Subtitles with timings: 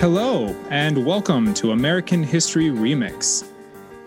[0.00, 3.46] Hello, and welcome to American History Remix.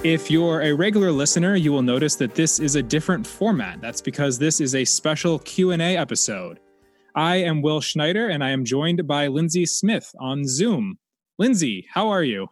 [0.03, 3.79] If you're a regular listener, you will notice that this is a different format.
[3.79, 6.59] That's because this is a special Q&A episode.
[7.13, 10.97] I am Will Schneider and I am joined by Lindsay Smith on Zoom.
[11.37, 12.47] Lindsay, how are you?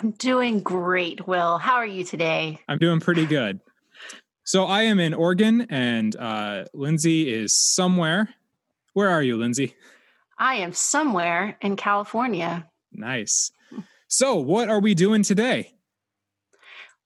[0.00, 1.58] I'm doing great, Will.
[1.58, 2.58] How are you today?
[2.66, 3.60] I'm doing pretty good.
[4.44, 8.30] So I am in Oregon and uh, Lindsay is somewhere.
[8.94, 9.74] Where are you, Lindsay?
[10.42, 12.68] I am somewhere in California.
[12.90, 13.52] Nice.
[14.08, 15.74] So, what are we doing today?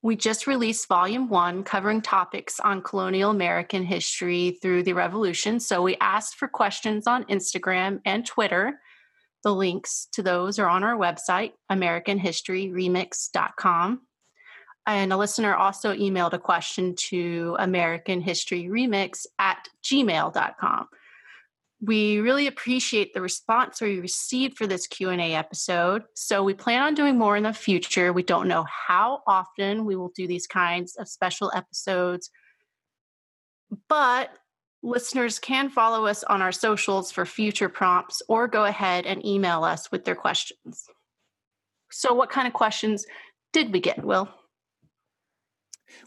[0.00, 5.60] We just released volume one covering topics on colonial American history through the revolution.
[5.60, 8.80] So, we asked for questions on Instagram and Twitter.
[9.44, 14.00] The links to those are on our website, AmericanHistoryRemix.com.
[14.86, 20.88] And a listener also emailed a question to AmericanHistoryRemix at gmail.com.
[21.80, 26.04] We really appreciate the response we received for this Q&A episode.
[26.14, 28.12] So we plan on doing more in the future.
[28.12, 32.30] We don't know how often we will do these kinds of special episodes.
[33.88, 34.30] But
[34.82, 39.64] listeners can follow us on our socials for future prompts or go ahead and email
[39.64, 40.86] us with their questions.
[41.90, 43.04] So what kind of questions
[43.52, 44.28] did we get, Will?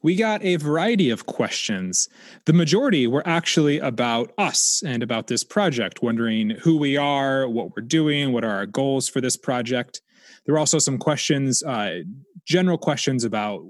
[0.04, 2.08] We got a variety of questions.
[2.46, 7.76] The majority were actually about us and about this project, wondering who we are, what
[7.76, 10.02] we're doing, what are our goals for this project.
[10.46, 12.00] There were also some questions, uh,
[12.46, 13.64] general questions about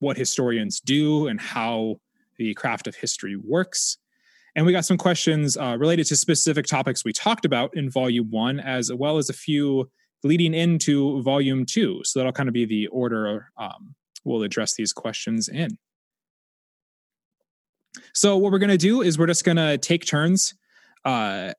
[0.00, 2.00] what historians do and how
[2.38, 3.98] the craft of history works.
[4.56, 8.30] And we got some questions uh, related to specific topics we talked about in volume
[8.30, 9.90] one, as well as a few
[10.24, 12.00] leading into volume two.
[12.04, 15.78] So that'll kind of be the order um, we'll address these questions in.
[18.14, 20.54] So, what we're going to do is we're just going to take turns
[21.04, 21.52] uh,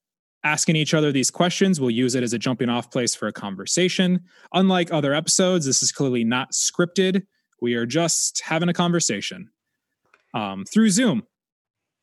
[0.43, 1.79] asking each other these questions.
[1.79, 4.21] We'll use it as a jumping off place for a conversation.
[4.53, 7.23] Unlike other episodes, this is clearly not scripted.
[7.61, 9.49] We are just having a conversation
[10.33, 11.23] um, through Zoom.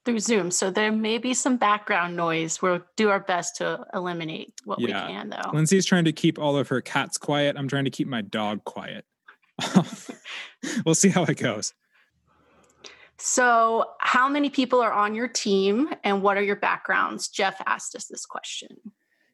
[0.04, 0.50] Through Zoom.
[0.50, 2.60] So, there may be some background noise.
[2.60, 5.06] We'll do our best to eliminate what yeah.
[5.06, 5.50] we can, though.
[5.52, 7.56] Lindsay's trying to keep all of her cats quiet.
[7.56, 9.04] I'm trying to keep my dog quiet.
[10.84, 11.74] we'll see how it goes.
[13.20, 17.28] So, how many people are on your team and what are your backgrounds?
[17.28, 18.68] Jeff asked us this question.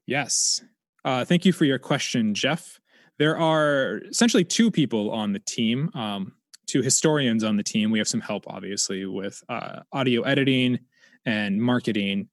[0.06, 0.62] Yes.
[1.04, 2.80] Uh, thank you for your question, Jeff.
[3.18, 6.32] There are essentially two people on the team, um,
[6.66, 7.90] two historians on the team.
[7.90, 10.80] We have some help, obviously, with uh, audio editing
[11.26, 12.28] and marketing.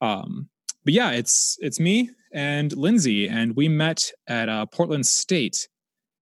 [0.00, 0.48] Um,
[0.84, 5.68] but yeah, it's it's me and Lindsay, and we met at uh, Portland State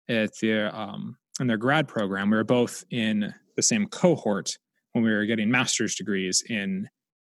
[0.09, 2.29] at their um, in their grad program.
[2.29, 4.57] We were both in the same cohort
[4.93, 6.89] when we were getting master's degrees in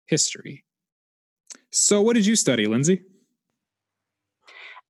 [0.06, 0.64] history.
[1.70, 3.02] So, what did you study, Lindsay?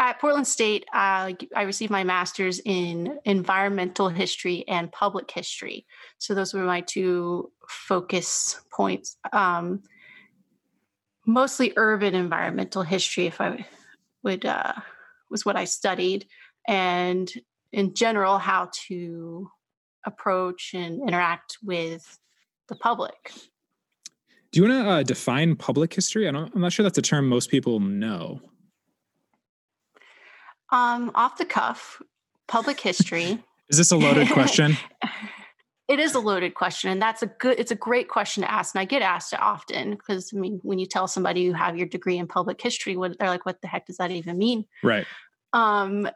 [0.00, 5.87] At Portland State, uh, I received my master's in environmental history and public history.
[6.19, 9.16] So, those were my two focus points.
[9.33, 9.83] Um,
[11.27, 13.66] mostly urban environmental history, if I
[14.22, 14.75] would, uh,
[15.31, 16.27] was what I studied.
[16.66, 17.31] And
[17.72, 19.50] in general how to
[20.06, 22.18] approach and interact with
[22.68, 23.32] the public.
[24.52, 26.26] Do you want to uh, define public history?
[26.26, 28.40] I am not sure that's a term most people know.
[30.70, 32.00] Um, off the cuff,
[32.46, 33.44] public history.
[33.68, 34.76] is this a loaded question?
[35.88, 37.58] it is a loaded question, and that's a good.
[37.58, 40.60] It's a great question to ask, and I get asked it often because I mean,
[40.62, 43.60] when you tell somebody you have your degree in public history, what they're like, "What
[43.62, 45.06] the heck does that even mean?" Right.
[45.52, 46.08] Um,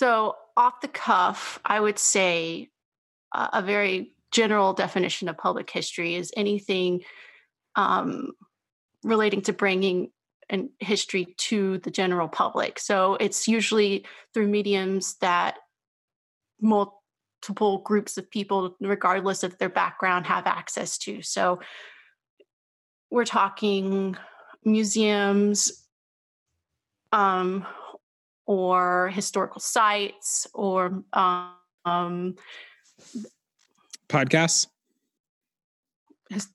[0.00, 2.70] so, off the cuff, I would say
[3.32, 7.02] uh, a very general definition of public history is anything
[7.76, 8.32] um,
[9.04, 10.10] relating to bringing
[10.48, 12.78] an history to the general public.
[12.78, 15.58] So, it's usually through mediums that
[16.62, 21.20] multiple groups of people, regardless of their background, have access to.
[21.20, 21.60] So,
[23.10, 24.16] we're talking
[24.64, 25.86] museums,
[27.12, 27.66] um,
[28.50, 32.34] or historical sites or um,
[34.08, 34.66] podcasts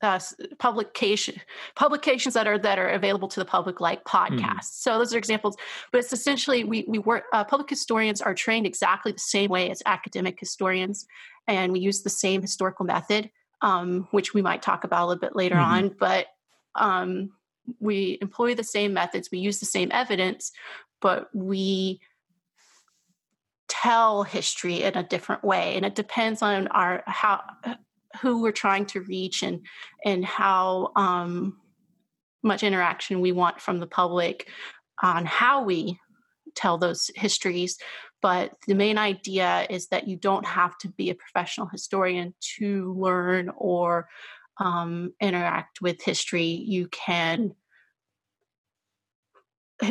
[0.02, 0.20] uh,
[0.58, 1.40] publication
[1.74, 4.14] publications that are that are available to the public like hmm.
[4.14, 4.82] podcasts mm.
[4.84, 5.56] so those are examples
[5.90, 9.70] but it's essentially we we work uh, public historians are trained exactly the same way
[9.70, 11.06] as academic historians
[11.48, 13.30] and we use the same historical method
[13.62, 15.86] um, which we might talk about a little bit later mm-hmm.
[15.86, 16.26] on but
[16.74, 17.30] um,
[17.80, 20.52] we employ the same methods we use the same evidence
[21.00, 22.00] but we
[23.68, 27.42] tell history in a different way and it depends on our how
[28.20, 29.66] who we're trying to reach and
[30.04, 31.58] and how um,
[32.42, 34.48] much interaction we want from the public
[35.02, 35.98] on how we
[36.54, 37.76] tell those histories.
[38.22, 42.94] But the main idea is that you don't have to be a professional historian to
[42.98, 44.08] learn or
[44.58, 46.46] um, interact with history.
[46.46, 47.54] You can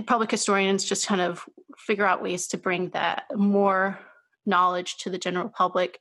[0.06, 1.44] public historians just kind of
[1.78, 4.00] figure out ways to bring that more
[4.46, 6.00] knowledge to the general public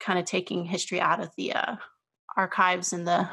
[0.00, 1.76] kind of taking history out of the uh,
[2.36, 3.28] archives and the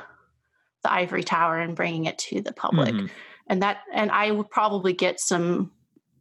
[0.83, 3.07] the ivory tower and bringing it to the public mm-hmm.
[3.47, 5.71] and that and i would probably get some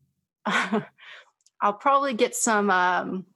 [0.46, 3.26] i'll probably get some um,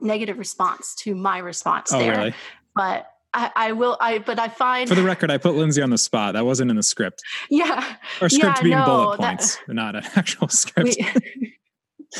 [0.00, 2.34] negative response to my response oh, there really?
[2.74, 5.90] but I, I, will I but I find For the record, I put Lindsay on
[5.90, 6.34] the spot.
[6.34, 7.22] That wasn't in the script.
[7.50, 7.96] Yeah.
[8.20, 10.96] Or script yeah, being no, bullet points, that, not an actual script.
[10.98, 11.56] We,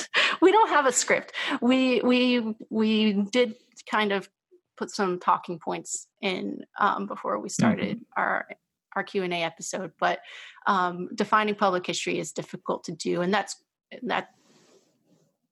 [0.41, 1.33] we don't have a script.
[1.61, 3.55] We we we did
[3.91, 4.29] kind of
[4.77, 8.21] put some talking points in um, before we started mm-hmm.
[8.21, 8.49] our
[8.97, 9.93] our Q and A episode.
[9.99, 10.21] But
[10.67, 13.57] um, defining public history is difficult to do, and that's
[14.03, 14.31] that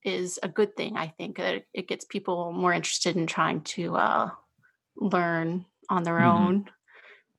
[0.03, 0.97] is a good thing.
[0.97, 4.29] I think that it gets people more interested in trying to uh,
[4.95, 6.45] learn on their mm-hmm.
[6.45, 6.69] own.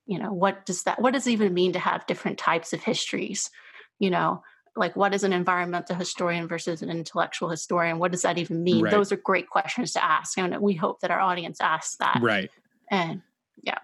[0.07, 1.01] You know, what does that?
[1.01, 3.51] What does it even mean to have different types of histories?
[3.99, 4.43] You know,
[4.77, 8.85] like what is an environmental historian versus an intellectual historian what does that even mean
[8.85, 8.91] right.
[8.91, 12.51] those are great questions to ask and we hope that our audience asks that right
[12.91, 13.23] and
[13.63, 13.79] yeah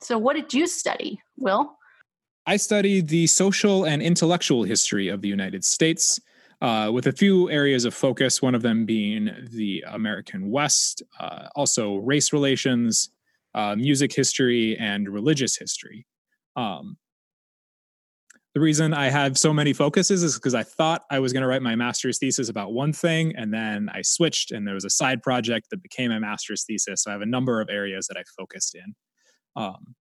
[0.00, 1.76] so what did you study will
[2.46, 6.20] i studied the social and intellectual history of the united states
[6.62, 11.48] uh, with a few areas of focus one of them being the american west uh,
[11.54, 13.10] also race relations
[13.54, 16.06] uh, music history and religious history
[16.56, 16.96] um,
[18.54, 21.48] the reason I have so many focuses is because I thought I was going to
[21.48, 24.90] write my master's thesis about one thing, and then I switched, and there was a
[24.90, 27.02] side project that became my master's thesis.
[27.02, 28.94] So I have a number of areas that I focused in.
[29.56, 29.96] Um,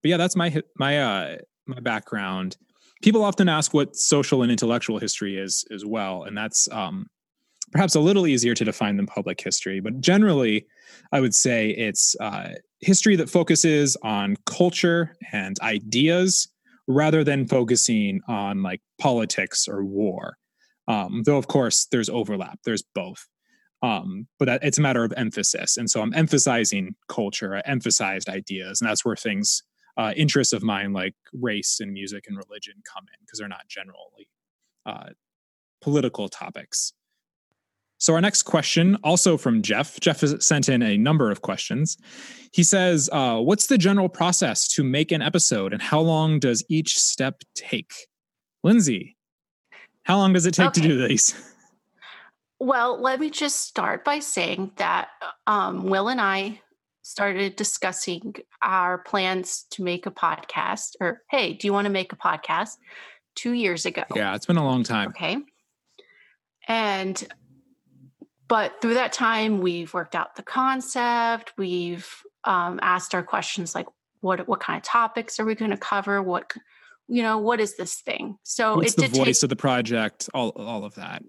[0.00, 2.56] but yeah, that's my my uh, my background.
[3.02, 7.06] People often ask what social and intellectual history is as well, and that's um,
[7.72, 9.80] perhaps a little easier to define than public history.
[9.80, 10.68] But generally,
[11.12, 12.50] I would say it's uh,
[12.80, 16.48] history that focuses on culture and ideas
[16.86, 20.38] rather than focusing on like politics or war.
[20.88, 23.28] Um, though, of course, there's overlap, there's both.
[23.82, 25.76] Um, but that, it's a matter of emphasis.
[25.76, 29.62] And so I'm emphasizing culture, I emphasized ideas, and that's where things,
[29.96, 33.68] uh, interests of mine like race and music and religion come in because they're not
[33.68, 34.28] generally
[34.86, 35.10] uh,
[35.80, 36.92] political topics.
[37.98, 39.98] So, our next question, also from Jeff.
[40.00, 41.96] Jeff has sent in a number of questions.
[42.52, 46.64] He says, uh, What's the general process to make an episode, and how long does
[46.68, 47.92] each step take?
[48.62, 49.16] Lindsay,
[50.04, 50.80] how long does it take okay.
[50.80, 51.34] to do these?
[52.60, 55.08] Well, let me just start by saying that
[55.46, 56.60] um, Will and I
[57.02, 62.12] started discussing our plans to make a podcast, or hey, do you want to make
[62.12, 62.76] a podcast?
[63.34, 64.02] Two years ago.
[64.16, 65.10] Yeah, it's been a long time.
[65.10, 65.36] Okay.
[66.66, 67.24] And
[68.48, 71.52] but through that time, we've worked out the concept.
[71.58, 72.08] We've
[72.44, 73.86] um, asked our questions like,
[74.20, 76.22] what what kind of topics are we going to cover?
[76.22, 76.52] What
[77.06, 78.38] you know, what is this thing?
[78.42, 80.28] So What's the voice take, of the project?
[80.34, 81.22] All all of that.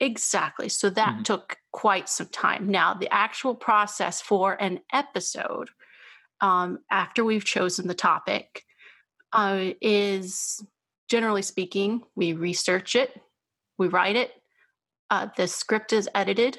[0.00, 0.68] Exactly.
[0.68, 1.22] So that mm-hmm.
[1.22, 2.68] took quite some time.
[2.68, 5.70] Now, the actual process for an episode,
[6.40, 8.64] um, after we've chosen the topic,
[9.32, 10.64] uh, is
[11.08, 13.20] generally speaking, we research it,
[13.78, 14.32] we write it,
[15.12, 16.58] uh, the script is edited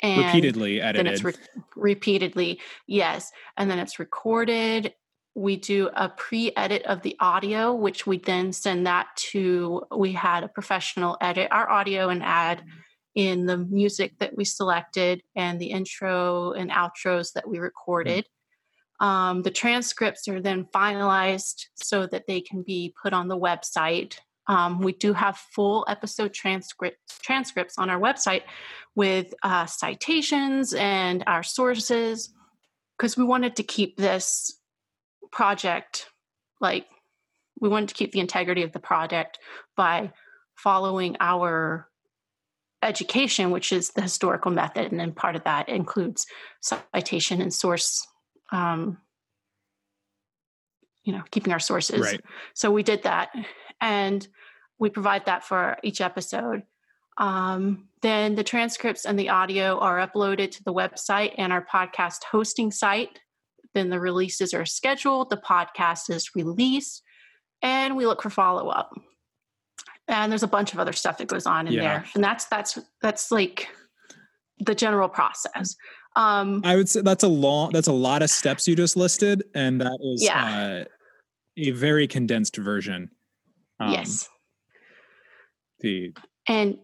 [0.00, 1.06] and repeatedly edited.
[1.06, 4.94] Then it's re- repeatedly, yes, and then it's recorded.
[5.34, 9.82] We do a pre-edit of the audio, which we then send that to.
[9.94, 12.62] We had a professional edit our audio and add
[13.16, 18.26] in the music that we selected and the intro and outros that we recorded.
[19.00, 24.18] Um, the transcripts are then finalized so that they can be put on the website
[24.46, 28.42] um, we do have full episode transcripts transcripts on our website
[28.94, 32.32] with uh, citations and our sources
[32.98, 34.58] because we wanted to keep this
[35.30, 36.06] project
[36.60, 36.86] like
[37.60, 39.38] we wanted to keep the integrity of the project
[39.76, 40.12] by
[40.56, 41.88] following our
[42.82, 46.26] education, which is the historical method, and then part of that includes
[46.60, 48.06] citation and source.
[48.52, 48.98] Um,
[51.04, 52.00] you know, keeping our sources.
[52.00, 52.20] Right.
[52.54, 53.30] So we did that,
[53.80, 54.26] and
[54.78, 56.62] we provide that for each episode.
[57.18, 62.24] Um, then the transcripts and the audio are uploaded to the website and our podcast
[62.30, 63.20] hosting site.
[63.74, 67.02] Then the releases are scheduled, the podcast is released,
[67.62, 68.90] and we look for follow up.
[70.08, 71.82] And there's a bunch of other stuff that goes on in yeah.
[71.82, 73.68] there, and that's that's that's like
[74.58, 75.76] the general process.
[76.16, 79.44] Um, I would say that's a long, that's a lot of steps you just listed,
[79.54, 80.82] and that is yeah.
[80.82, 80.84] uh,
[81.56, 83.10] a very condensed version.
[83.80, 84.28] Um, yes
[85.80, 86.14] the
[86.46, 86.78] and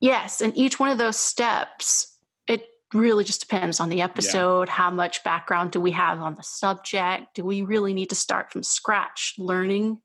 [0.00, 2.16] yes, and each one of those steps,
[2.46, 2.64] it
[2.94, 4.68] really just depends on the episode.
[4.68, 4.74] Yeah.
[4.74, 7.34] How much background do we have on the subject?
[7.34, 10.00] Do we really need to start from scratch learning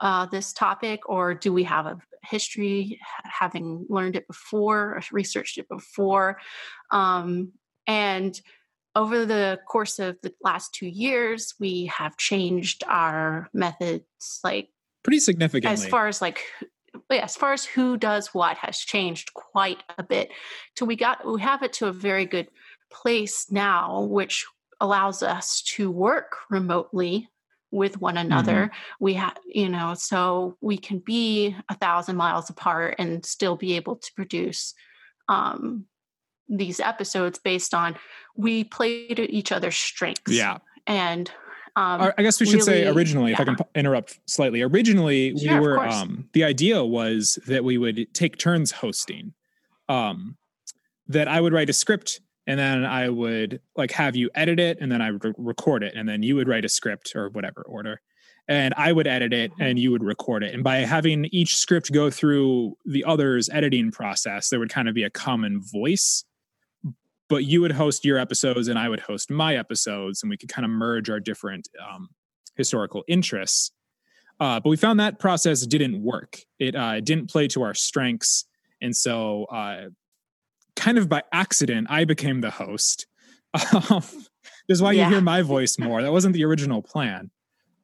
[0.00, 5.58] uh, this topic, or do we have a history, having learned it before, or researched
[5.58, 6.38] it before?
[6.90, 7.52] Um,
[7.86, 8.38] and
[8.96, 14.04] over the course of the last two years, we have changed our methods
[14.42, 14.68] like
[15.02, 16.40] pretty significantly as far as like
[17.10, 20.30] as far as who does what has changed quite a bit.
[20.76, 22.48] So we got we have it to a very good
[22.92, 24.46] place now, which
[24.80, 27.28] allows us to work remotely
[27.70, 28.66] with one another.
[28.66, 29.04] Mm-hmm.
[29.04, 33.76] We have, you know, so we can be a thousand miles apart and still be
[33.76, 34.74] able to produce
[35.28, 35.84] um,
[36.48, 37.96] these episodes based on
[38.36, 40.32] we play to each other's strengths.
[40.32, 40.58] Yeah.
[40.86, 41.30] And
[41.76, 43.40] um, I guess we should really, say originally, yeah.
[43.42, 44.62] if I can interrupt slightly.
[44.62, 49.34] Originally, sure, we were um, the idea was that we would take turns hosting.
[49.88, 50.36] Um,
[51.08, 54.78] that I would write a script and then I would like have you edit it
[54.80, 57.28] and then I would re- record it and then you would write a script or
[57.30, 58.00] whatever order
[58.48, 60.54] and I would edit it and you would record it.
[60.54, 64.94] And by having each script go through the other's editing process, there would kind of
[64.94, 66.24] be a common voice
[67.30, 70.50] but you would host your episodes and I would host my episodes, and we could
[70.50, 72.08] kind of merge our different um,
[72.56, 73.70] historical interests.
[74.40, 76.40] Uh, but we found that process didn't work.
[76.58, 78.46] It uh, didn't play to our strengths,
[78.82, 79.90] and so uh,
[80.74, 83.06] kind of by accident, I became the host.
[83.90, 84.04] Um,
[84.68, 85.08] this is why yeah.
[85.08, 86.02] you hear my voice more.
[86.02, 87.32] That wasn't the original plan.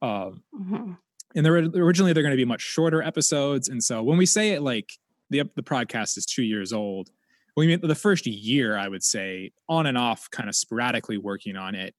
[0.01, 0.93] Um, mm-hmm.
[1.35, 4.51] And they're, originally they're going to be much shorter episodes, and so when we say
[4.51, 4.91] it like
[5.31, 7.11] the the podcast is two years old,
[7.57, 11.57] we mean the first year, I would say, on and off, kind of sporadically working
[11.57, 11.95] on it.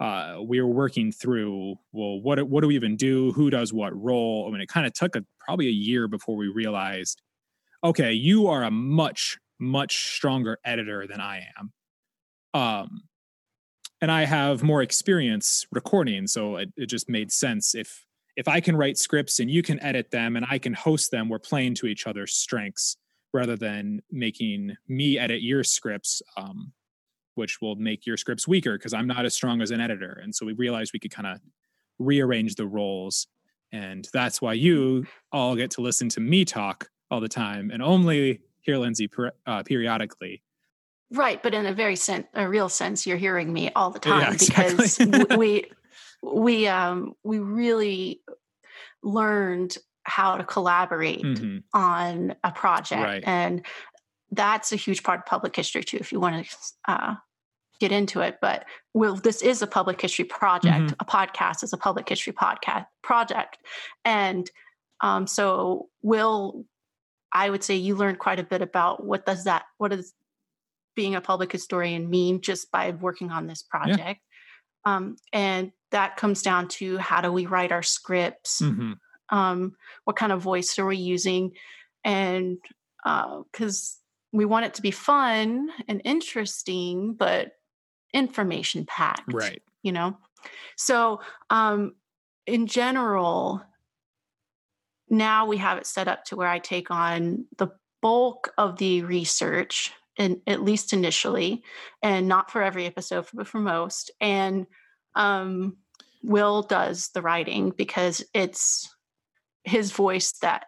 [0.00, 3.32] Uh, we were working through, well, what what do we even do?
[3.32, 4.46] Who does what role?
[4.46, 7.22] I mean, it kind of took a, probably a year before we realized,
[7.84, 11.72] okay, you are a much much stronger editor than I am.
[12.52, 13.02] Um,
[14.02, 18.04] and I have more experience recording, so it, it just made sense if
[18.36, 21.30] if I can write scripts and you can edit them and I can host them,
[21.30, 22.98] we're playing to each other's strengths
[23.36, 26.72] rather than making me edit your scripts, um,
[27.34, 30.18] which will make your scripts weaker because I'm not as strong as an editor.
[30.22, 31.40] And so we realized we could kind of
[31.98, 33.26] rearrange the roles.
[33.72, 37.82] And that's why you all get to listen to me talk all the time and
[37.82, 40.42] only hear Lindsay per, uh, periodically.
[41.12, 44.22] Right, but in a very sen- a real sense, you're hearing me all the time
[44.22, 44.86] yeah, exactly.
[45.12, 45.70] because we
[46.20, 48.22] we um we really
[49.04, 49.76] learned
[50.06, 51.58] how to collaborate mm-hmm.
[51.74, 53.24] on a project right.
[53.26, 53.66] and
[54.30, 57.14] that's a huge part of public history too if you want to uh,
[57.80, 60.94] get into it but well this is a public history project mm-hmm.
[61.00, 63.58] a podcast is a public history podcast project
[64.04, 64.50] and
[65.00, 66.64] um, so will
[67.32, 70.14] i would say you learned quite a bit about what does that what does
[70.94, 74.20] being a public historian mean just by working on this project
[74.86, 74.96] yeah.
[74.96, 78.92] um, and that comes down to how do we write our scripts mm-hmm
[79.30, 81.52] um, what kind of voice are we using?
[82.04, 82.58] And
[83.04, 87.52] because uh, we want it to be fun and interesting but
[88.12, 89.62] information packed right.
[89.82, 90.16] you know?
[90.76, 91.94] So um,
[92.46, 93.62] in general
[95.08, 97.68] now we have it set up to where i take on the
[98.02, 101.62] bulk of the research and at least initially
[102.02, 104.66] and not for every episode but for most and
[105.14, 105.76] um,
[106.22, 108.94] will does the writing because it's
[109.66, 110.66] his voice that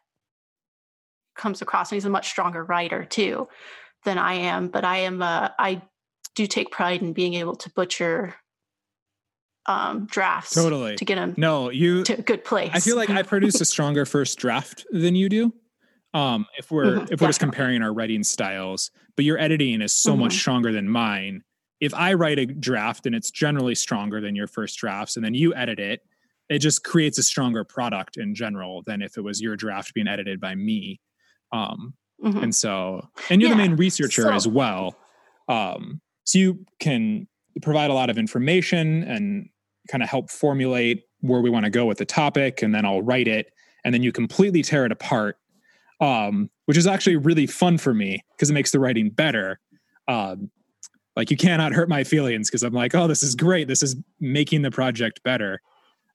[1.37, 3.49] comes across and he's a much stronger writer too
[4.05, 5.83] than I am but I am uh, I
[6.35, 8.35] do take pride in being able to butcher
[9.67, 10.97] um, drafts totally.
[10.97, 12.71] to get them no you to a good place.
[12.73, 15.53] I feel like I produce a stronger first draft than you do
[16.15, 19.93] um if we're mm-hmm, if we're just comparing our writing styles but your editing is
[19.93, 20.23] so mm-hmm.
[20.23, 21.43] much stronger than mine.
[21.81, 25.35] If I write a draft and it's generally stronger than your first drafts and then
[25.35, 26.03] you edit it
[26.49, 30.09] it just creates a stronger product in general than if it was your draft being
[30.09, 31.01] edited by me.
[31.53, 32.39] Um, mm-hmm.
[32.39, 33.57] And so, and you're yeah.
[33.57, 34.97] the main researcher so, as well.
[35.49, 37.27] Um, so you can
[37.63, 39.49] provide a lot of information and
[39.89, 42.63] kind of help formulate where we want to go with the topic.
[42.63, 43.53] And then I'll write it
[43.85, 45.39] and then you completely tear it apart,
[46.01, 49.59] um, which is actually really fun for me because it makes the writing better.
[50.07, 50.51] Um,
[51.17, 53.67] like you cannot hurt my feelings because I'm like, oh, this is great.
[53.67, 55.61] This is making the project better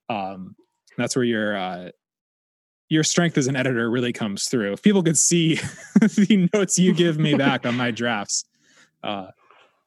[0.09, 0.55] um,
[0.97, 1.89] that's where your uh,
[2.89, 4.73] your strength as an editor really comes through.
[4.73, 5.55] If people could see
[6.01, 8.45] the notes you give me back on my drafts,
[9.03, 9.27] uh,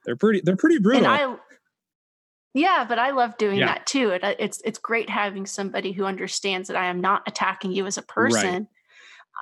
[0.05, 1.07] they're pretty they're pretty brutal.
[1.07, 1.37] I,
[2.55, 3.67] yeah, but I love doing yeah.
[3.67, 4.11] that too.
[4.11, 7.87] It, uh, it's it's great having somebody who understands that I am not attacking you
[7.87, 8.69] as a person.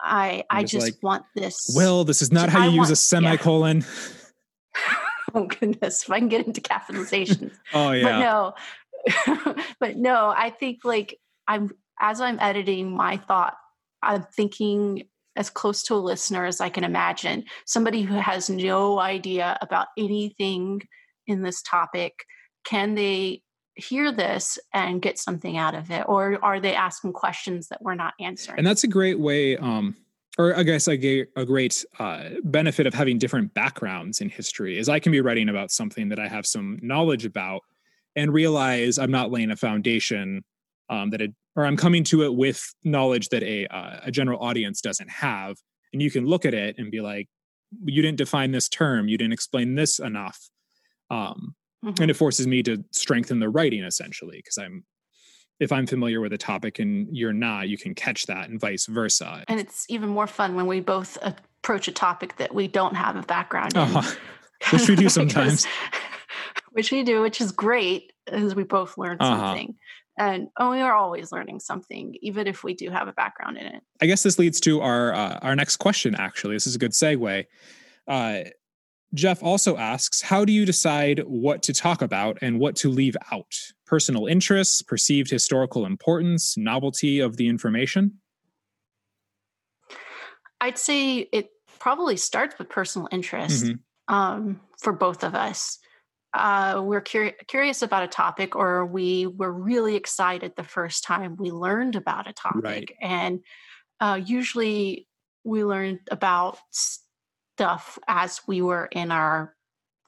[0.02, 1.72] I I just, like, want this.
[1.76, 3.84] Well, this is not how you I use want, a semicolon.
[4.76, 4.96] Yeah.
[5.34, 7.52] oh goodness, if I can get into capitalizations.
[7.74, 8.02] oh yeah.
[8.02, 8.54] But no,
[9.80, 11.70] but no, I think like I'm
[12.00, 13.54] as I'm editing my thought,
[14.02, 15.04] I'm thinking
[15.36, 17.44] as close to a listener as I can imagine.
[17.66, 20.82] Somebody who has no idea about anything
[21.26, 22.24] in this topic,
[22.64, 23.42] can they
[23.76, 27.94] hear this and get something out of it or are they asking questions that we're
[27.94, 29.96] not answering and that's a great way um
[30.38, 34.78] or i guess I get a great uh, benefit of having different backgrounds in history
[34.78, 37.62] is i can be writing about something that i have some knowledge about
[38.16, 40.44] and realize i'm not laying a foundation
[40.90, 44.40] um, that it or i'm coming to it with knowledge that a uh, a general
[44.40, 45.56] audience doesn't have.
[45.92, 47.28] And you can look at it and be like
[47.84, 49.08] you didn't define this term.
[49.08, 50.38] You didn't explain this enough.
[51.10, 51.54] Um,
[51.84, 52.00] mm-hmm.
[52.02, 54.84] and it forces me to strengthen the writing essentially because i'm
[55.60, 58.86] if i'm familiar with a topic and you're not you can catch that and vice
[58.86, 59.44] versa.
[59.48, 63.16] And it's even more fun when we both approach a topic that we don't have
[63.16, 63.80] a background in.
[63.80, 64.14] Uh-huh.
[64.72, 65.66] which we do sometimes
[66.74, 69.36] which we do which is great as we both learn uh-huh.
[69.36, 69.74] something
[70.16, 73.66] and oh, we are always learning something even if we do have a background in
[73.66, 76.78] it i guess this leads to our uh, our next question actually this is a
[76.78, 77.44] good segue
[78.06, 78.40] uh,
[79.14, 83.16] Jeff also asks How do you decide what to talk about and what to leave
[83.32, 83.54] out?
[83.86, 88.18] Personal interests, perceived historical importance, novelty of the information?
[90.60, 94.14] I'd say it probably starts with personal interest mm-hmm.
[94.14, 95.78] um, for both of us.
[96.34, 101.36] Uh, we're curi- curious about a topic, or we were really excited the first time
[101.36, 102.62] we learned about a topic.
[102.62, 102.92] Right.
[103.00, 103.40] And
[104.00, 105.06] uh, usually
[105.44, 109.54] we learned about stuff as we were in our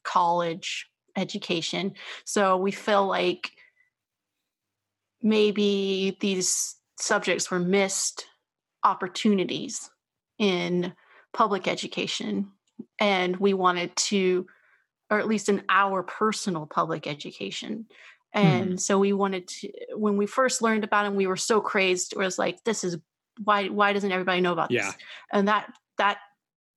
[0.02, 1.94] college education.
[2.24, 3.52] So we feel like
[5.22, 8.26] maybe these subjects were missed
[8.82, 9.90] opportunities
[10.38, 10.92] in
[11.32, 12.50] public education.
[12.98, 14.46] And we wanted to,
[15.10, 17.86] or at least in our personal public education.
[18.32, 18.76] And hmm.
[18.76, 22.12] so we wanted to, when we first learned about it, we were so crazed.
[22.12, 22.98] It was like, this is
[23.42, 24.86] why, why doesn't everybody know about yeah.
[24.86, 24.94] this?
[25.32, 26.18] And that, that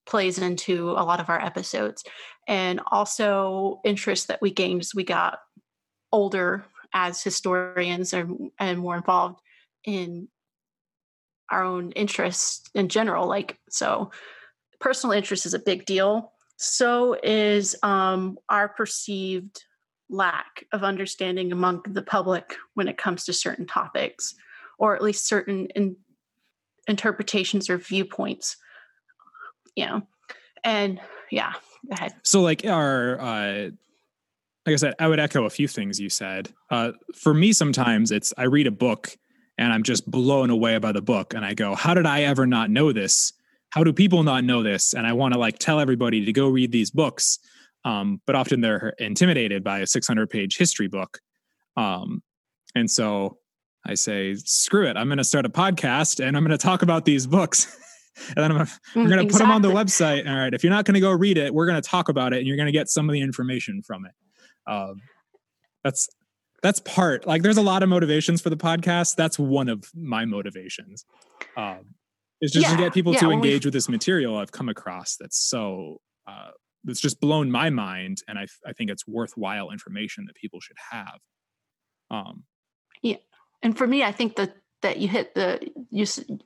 [0.05, 2.03] plays into a lot of our episodes
[2.47, 5.39] and also interest that we gained as we got
[6.11, 9.39] older as historians and, and more involved
[9.85, 10.27] in
[11.51, 14.11] our own interests in general like so
[14.79, 19.63] personal interest is a big deal so is um, our perceived
[20.09, 24.35] lack of understanding among the public when it comes to certain topics
[24.77, 25.95] or at least certain in,
[26.87, 28.57] interpretations or viewpoints
[29.79, 30.01] you know,
[30.63, 30.99] and
[31.31, 31.53] yeah,
[31.87, 32.13] go ahead.
[32.23, 33.69] So like our, uh,
[34.65, 36.49] like I said, I would echo a few things you said.
[36.69, 39.17] Uh, for me, sometimes it's I read a book
[39.57, 42.45] and I'm just blown away by the book, and I go, "How did I ever
[42.45, 43.33] not know this?
[43.71, 46.47] How do people not know this?" And I want to like tell everybody to go
[46.47, 47.39] read these books,
[47.85, 51.19] um, but often they're intimidated by a 600 page history book,
[51.77, 52.21] um,
[52.75, 53.37] and so
[53.85, 54.97] I say, "Screw it!
[54.97, 57.77] I'm going to start a podcast and I'm going to talk about these books."
[58.27, 59.31] and then I'm gonna, we're going to exactly.
[59.31, 60.29] put them on the website.
[60.29, 62.33] All right, if you're not going to go read it, we're going to talk about
[62.33, 64.11] it, and you're going to get some of the information from it.
[64.71, 65.01] Um,
[65.83, 66.09] that's
[66.61, 67.25] that's part.
[67.25, 69.15] Like, there's a lot of motivations for the podcast.
[69.15, 71.05] That's one of my motivations.
[71.55, 71.95] Um,
[72.41, 75.17] is just yeah, to get people yeah, to engage with this material I've come across.
[75.19, 76.51] That's so uh,
[76.83, 80.77] that's just blown my mind, and I I think it's worthwhile information that people should
[80.91, 81.19] have.
[82.11, 82.43] Um,
[83.01, 83.17] yeah,
[83.61, 86.05] and for me, I think that that you hit the you,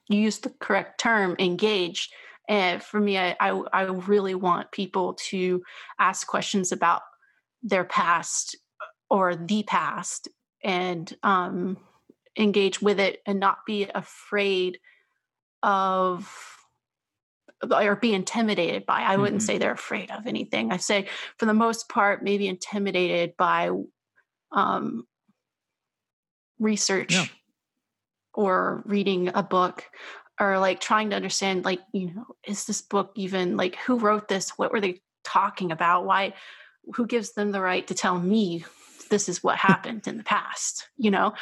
[0.10, 2.10] you use the correct term engage
[2.50, 5.62] and for me I, I, I really want people to
[6.00, 7.02] ask questions about
[7.62, 8.58] their past
[9.10, 10.28] or the past
[10.64, 11.78] and um,
[12.38, 14.80] engage with it and not be afraid
[15.64, 16.30] of
[17.72, 19.02] or be intimidated by.
[19.02, 19.46] I wouldn't mm-hmm.
[19.46, 20.72] say they're afraid of anything.
[20.72, 23.72] I say for the most part maybe intimidated by
[24.52, 25.08] um,
[26.60, 27.26] research yeah.
[28.34, 29.86] or reading a book
[30.40, 34.28] or like trying to understand like you know is this book even like who wrote
[34.28, 34.52] this?
[34.58, 36.06] What were they talking about?
[36.06, 36.34] Why
[36.96, 38.66] who gives them the right to tell me
[39.10, 41.34] this is what happened in the past you know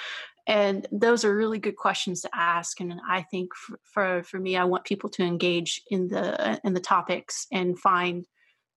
[0.51, 4.55] and those are really good questions to ask and i think for, for for me
[4.57, 8.25] i want people to engage in the in the topics and find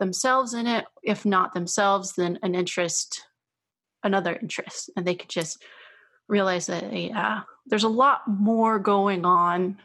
[0.00, 3.22] themselves in it if not themselves then an interest
[4.02, 5.62] another interest and they could just
[6.28, 9.78] realize that yeah, uh, there's a lot more going on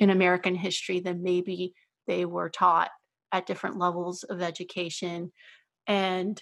[0.00, 1.74] in American history than maybe
[2.06, 2.90] they were taught
[3.32, 5.32] at different levels of education.
[5.86, 6.40] And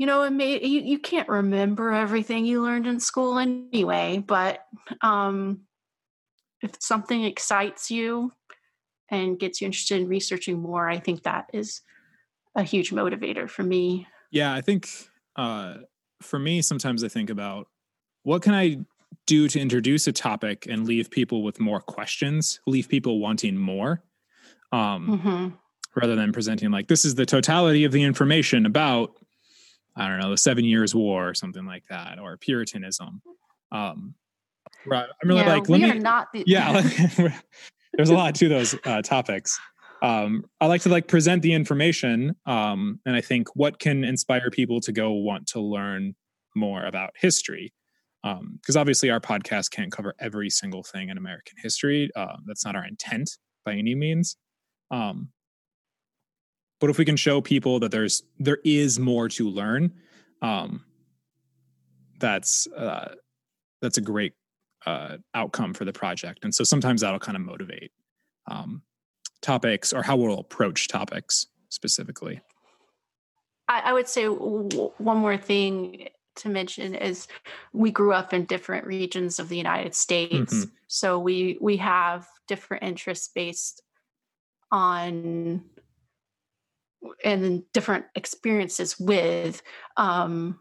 [0.00, 4.64] you know, it may you, you can't remember everything you learned in school anyway, but
[5.02, 5.60] um
[6.62, 8.32] if something excites you
[9.10, 11.82] and gets you interested in researching more, I think that is
[12.54, 14.06] a huge motivator for me.
[14.30, 14.88] Yeah, I think
[15.36, 15.74] uh,
[16.22, 17.68] for me, sometimes I think about
[18.22, 18.78] what can I
[19.26, 24.02] do to introduce a topic and leave people with more questions, leave people wanting more,
[24.72, 25.48] um, mm-hmm.
[26.00, 29.14] rather than presenting like this is the totality of the information about
[30.00, 33.20] I don't know the Seven Years War or something like that, or Puritanism.
[33.70, 34.14] Um,
[34.86, 35.06] right.
[35.22, 35.98] I'm really yeah, like, let me.
[35.98, 36.80] Not the- yeah,
[37.92, 39.60] there's a lot to those uh, topics.
[40.02, 44.50] Um, I like to like present the information, um, and I think what can inspire
[44.50, 46.14] people to go want to learn
[46.56, 47.74] more about history.
[48.22, 52.10] Because um, obviously, our podcast can't cover every single thing in American history.
[52.16, 53.36] Uh, that's not our intent
[53.66, 54.38] by any means.
[54.90, 55.28] Um,
[56.80, 59.92] but if we can show people that there's there is more to learn,
[60.42, 60.84] um,
[62.18, 63.14] that's uh,
[63.80, 64.32] that's a great
[64.86, 66.44] uh, outcome for the project.
[66.44, 67.92] And so sometimes that'll kind of motivate
[68.50, 68.82] um,
[69.42, 72.40] topics or how we'll approach topics specifically.
[73.68, 77.28] I, I would say w- one more thing to mention is
[77.72, 80.70] we grew up in different regions of the United States, mm-hmm.
[80.86, 83.82] so we we have different interests based
[84.72, 85.62] on
[87.24, 89.62] and different experiences with
[89.96, 90.58] um,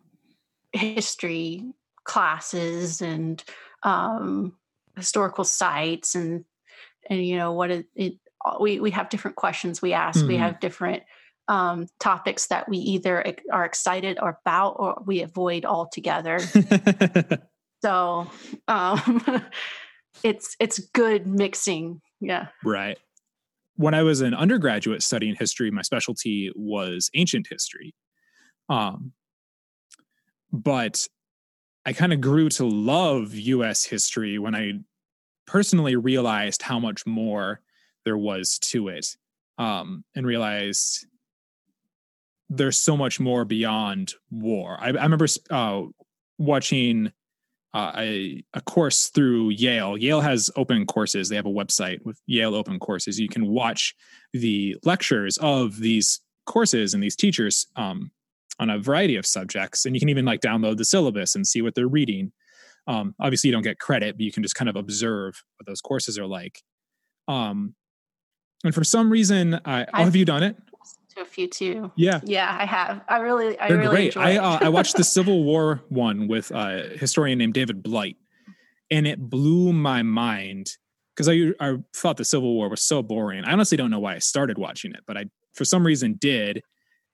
[0.72, 1.64] history
[2.04, 3.44] classes and
[3.84, 4.54] um,
[4.96, 6.46] historical sites and
[7.10, 8.14] and you know what it, it
[8.60, 10.20] we we have different questions we ask.
[10.20, 10.28] Mm-hmm.
[10.28, 11.04] we have different
[11.48, 16.40] um, topics that we either are excited or about or we avoid altogether.
[17.82, 18.30] So
[18.68, 19.44] um,
[20.24, 22.02] it's it's good mixing.
[22.20, 22.48] Yeah.
[22.64, 22.98] Right
[23.80, 27.94] when i was an undergraduate studying history my specialty was ancient history
[28.70, 29.14] um,
[30.52, 31.08] but
[31.86, 34.74] I kind of grew to love US history when I
[35.48, 37.62] personally realized how much more
[38.06, 39.08] there was to it
[39.58, 41.06] um, and realized
[42.50, 44.78] there's so much more beyond war.
[44.80, 45.84] I, I remember uh,
[46.38, 47.12] watching
[47.74, 49.98] uh, a, a course through Yale.
[49.98, 51.30] Yale has open courses.
[51.30, 53.20] They have a website with Yale open courses.
[53.20, 53.96] You can watch
[54.34, 58.12] the lectures of these courses and these teachers um,
[58.60, 61.62] on a variety of subjects and you can even like download the syllabus and see
[61.62, 62.32] what they're reading
[62.88, 65.80] um, obviously you don't get credit but you can just kind of observe what those
[65.80, 66.62] courses are like
[67.28, 67.76] um,
[68.64, 70.58] and for some reason i oh, have you done it
[71.20, 71.92] to a few too.
[71.96, 72.20] Yeah.
[72.24, 73.02] Yeah i have.
[73.08, 74.18] I really i they're really great.
[74.18, 78.18] i uh, i watched the civil war one with a historian named david blight
[78.92, 80.72] and it blew my mind
[81.16, 83.44] because I, I thought the civil war was so boring.
[83.44, 86.64] I honestly don't know why i started watching it but i for some reason did.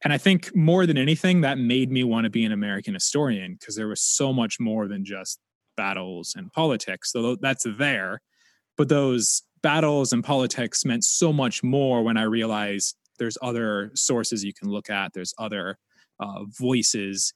[0.04, 3.58] And I think more than anything, that made me want to be an American historian
[3.60, 5.39] because there was so much more than just
[5.76, 7.12] battles and politics.
[7.12, 8.22] So that's there.
[8.78, 14.43] But those battles and politics meant so much more when I realized there's other sources
[14.43, 15.78] you can look at, there's other
[16.19, 17.34] uh, voices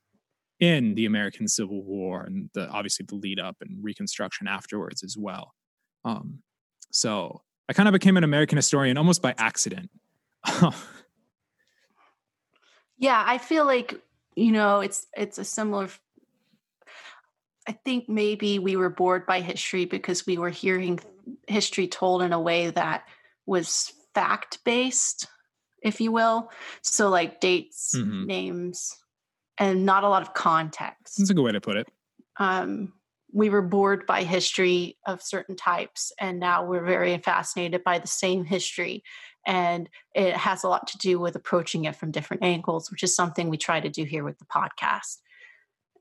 [0.59, 5.15] in the American Civil War and the, obviously the lead up and Reconstruction afterwards as
[5.17, 5.53] well.
[6.03, 6.39] Um,
[6.91, 9.89] so I kind of became an American historian almost by accident.
[12.99, 13.95] Yeah, I feel like
[14.35, 15.87] you know it's it's a similar.
[17.67, 20.99] I think maybe we were bored by history because we were hearing
[21.47, 23.05] history told in a way that
[23.45, 25.27] was fact based,
[25.83, 26.51] if you will.
[26.81, 28.25] So like dates, mm-hmm.
[28.25, 28.95] names,
[29.57, 31.17] and not a lot of context.
[31.17, 31.87] That's a good way to put it.
[32.37, 32.93] Um,
[33.31, 38.07] we were bored by history of certain types, and now we're very fascinated by the
[38.07, 39.03] same history
[39.45, 43.15] and it has a lot to do with approaching it from different angles, which is
[43.15, 45.17] something we try to do here with the podcast.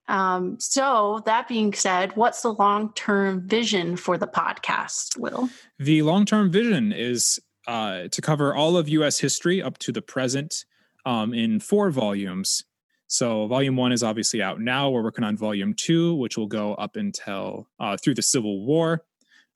[0.08, 5.50] Um, so, that being said, what's the long term vision for the podcast, Will?
[5.78, 7.38] The long term vision is
[7.68, 10.64] uh, to cover all of US history up to the present
[11.06, 12.64] um, in four volumes.
[13.06, 14.90] So, volume one is obviously out now.
[14.90, 19.04] We're working on volume two, which will go up until uh, through the Civil War.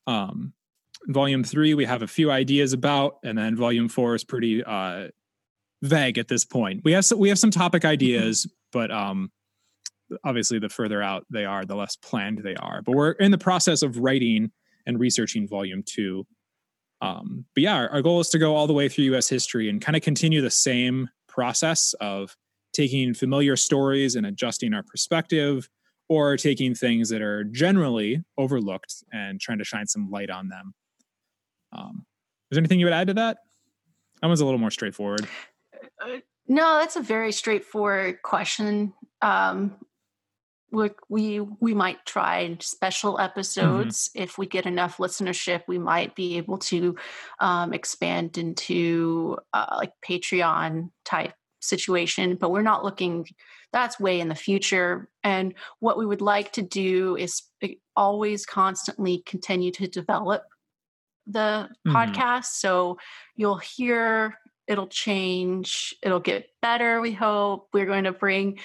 [0.07, 0.53] Um,
[1.09, 5.09] volume three we have a few ideas about and then volume four is pretty uh
[5.83, 9.31] vague at this point we have some, we have some topic ideas but um
[10.25, 13.39] obviously the further out they are the less planned they are but we're in the
[13.39, 14.51] process of writing
[14.87, 16.25] and researching volume two
[17.03, 19.69] um but yeah our, our goal is to go all the way through us history
[19.69, 22.37] and kind of continue the same process of
[22.73, 25.69] taking familiar stories and adjusting our perspective
[26.09, 30.73] or taking things that are generally overlooked and trying to shine some light on them
[31.73, 32.07] um,
[32.51, 33.39] is there anything you would add to that?
[34.21, 35.27] That one's a little more straightforward.
[36.01, 38.93] Uh, no, that's a very straightforward question.
[39.23, 39.77] Um,
[40.73, 43.19] we we, we might try special
[43.61, 43.91] Mm-hmm.
[43.91, 46.97] episodes if we get enough listenership we might be able to
[47.41, 53.27] um, expand into uh, like patreon type situation but we're not looking
[53.73, 57.43] that's way in the future and what we would like to do is
[57.97, 60.43] always constantly continue to develop
[61.27, 61.95] the Mhm.
[61.95, 62.99] podcast so
[63.37, 68.59] you'll hear it'll change it'll get better we hope we're going to bring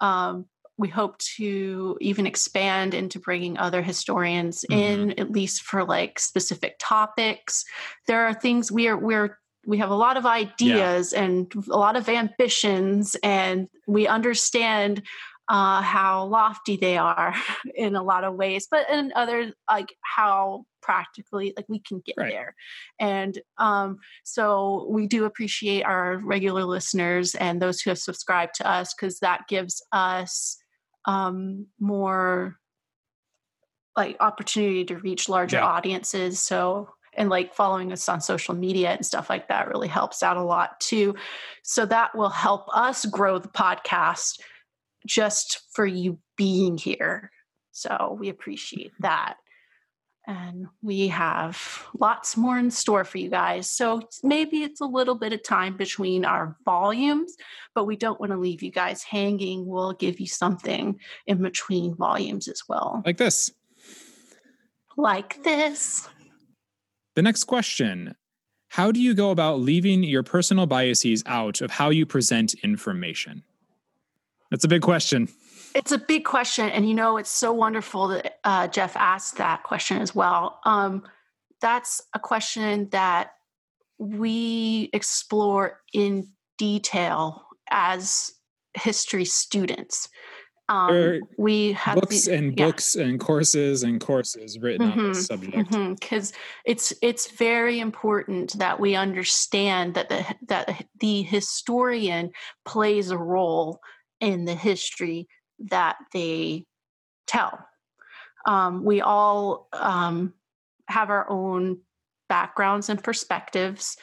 [0.00, 0.46] um,
[0.78, 6.76] we hope to even expand into bringing other historians in at least for like specific
[6.78, 7.64] topics.
[8.06, 11.96] There are things we are we're we have a lot of ideas and a lot
[11.96, 15.02] of ambitions and we understand
[15.50, 17.34] uh, how lofty they are
[17.74, 22.14] in a lot of ways but in other like how practically like we can get
[22.16, 22.32] Right.
[22.32, 22.54] there.
[22.98, 28.66] And um, so we do appreciate our regular listeners and those who have subscribed to
[28.66, 30.56] us because that gives us
[31.08, 32.58] um, more
[33.96, 35.66] like opportunity to reach larger Yeah.
[35.66, 36.38] audiences.
[36.38, 40.36] So and like following us on social media and stuff like that really helps out
[40.36, 41.16] a lot too.
[41.64, 44.38] So that will help us grow the podcast
[45.06, 47.32] just for you being here.
[47.72, 49.36] So we appreciate that
[50.28, 55.14] and we have lots more in store for you guys so maybe it's a little
[55.14, 57.34] bit of time between our volumes
[57.74, 61.94] but we don't want to leave you guys hanging we'll give you something in between
[61.96, 63.50] volumes as well Like this.
[64.96, 66.08] like this
[67.14, 68.14] The next question
[68.68, 73.42] How do you go about leaving your personal biases out of how you present information?
[74.50, 75.28] That's a big question.
[75.74, 79.62] It's a big question, and you know it's so wonderful that uh, Jeff asked that
[79.62, 80.60] question as well.
[80.64, 81.04] Um,
[81.60, 83.32] that's a question that
[83.98, 88.32] we explore in detail as
[88.74, 90.08] history students.
[90.70, 92.66] Um, we have books the- and yeah.
[92.66, 95.70] books and courses and courses written on this subject.
[95.98, 96.34] because
[96.66, 102.32] it's it's very important that we understand that the that the historian
[102.66, 103.80] plays a role
[104.20, 105.26] in the history
[105.58, 106.64] that they
[107.26, 107.66] tell.
[108.46, 110.32] Um, we all um,
[110.86, 111.78] have our own
[112.28, 113.96] backgrounds and perspectives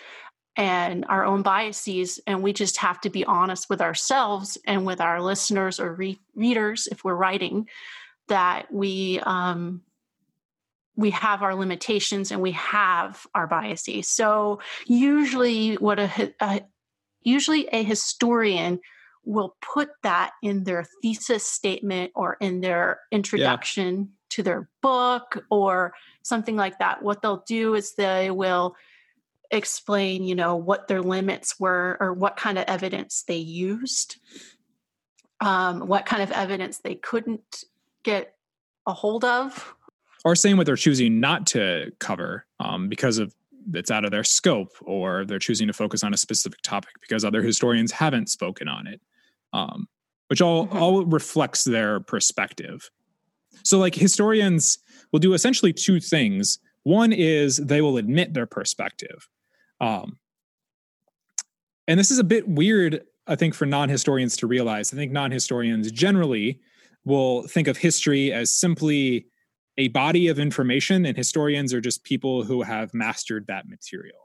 [0.58, 5.02] and our own biases, and we just have to be honest with ourselves and with
[5.02, 7.68] our listeners or re- readers if we're writing
[8.28, 9.82] that we um,
[10.96, 14.08] we have our limitations and we have our biases.
[14.08, 16.62] So usually, what a, a
[17.22, 18.80] usually a historian
[19.26, 25.94] will put that in their thesis statement or in their introduction to their book or
[26.24, 27.02] something like that.
[27.02, 28.76] What they'll do is they will
[29.52, 34.18] explain, you know, what their limits were or what kind of evidence they used,
[35.42, 37.64] um, what kind of evidence they couldn't
[38.04, 38.36] get
[38.88, 39.76] a hold of.
[40.24, 43.34] Or saying what they're choosing not to cover um, because of
[43.74, 47.26] it's out of their scope, or they're choosing to focus on a specific topic because
[47.26, 49.02] other historians haven't spoken on it,
[49.56, 49.88] um,
[50.28, 50.76] which all Mhm.
[50.76, 52.90] all reflects their perspective.
[53.64, 54.78] So, like historians
[55.12, 56.60] will do essentially two things.
[56.84, 59.28] One is they will admit their perspective,
[59.80, 60.20] um,
[61.88, 64.94] and this is a bit weird, I think, for non-historians to realize.
[64.94, 66.60] I think non-historians generally
[67.06, 69.28] will think of history as simply
[69.78, 74.25] a body of information, and historians are just people who have mastered that material.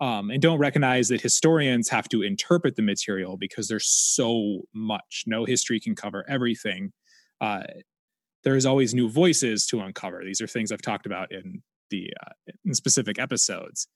[0.00, 5.24] Um, and don't recognize that historians have to interpret the material because there's so much.
[5.26, 6.92] No history can cover everything.
[7.40, 7.64] Uh,
[8.44, 10.22] there's always new voices to uncover.
[10.24, 13.88] These are things I've talked about in the uh, in specific episodes.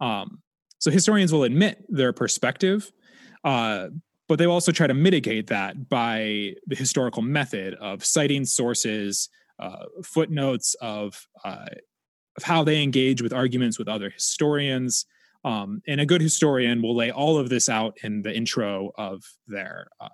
[0.00, 0.42] Um,
[0.78, 2.92] so historians will admit their perspective,
[3.44, 3.88] uh,
[4.28, 9.86] but they also try to mitigate that by the historical method of citing sources, uh,
[10.04, 11.66] footnotes of uh,
[12.36, 15.06] of how they engage with arguments with other historians.
[15.44, 19.22] Um, and a good historian will lay all of this out in the intro of
[19.46, 20.08] their uh,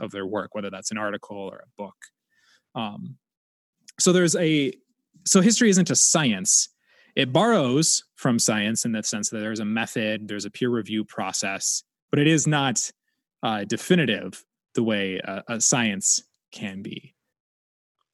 [0.00, 1.96] of their work, whether that's an article or a book.
[2.74, 3.16] Um,
[4.00, 4.72] so there's a
[5.24, 6.68] so history isn't a science.
[7.14, 11.04] It borrows from science in the sense that there's a method, there's a peer review
[11.04, 12.90] process, but it is not
[13.42, 17.14] uh, definitive the way a, a science can be.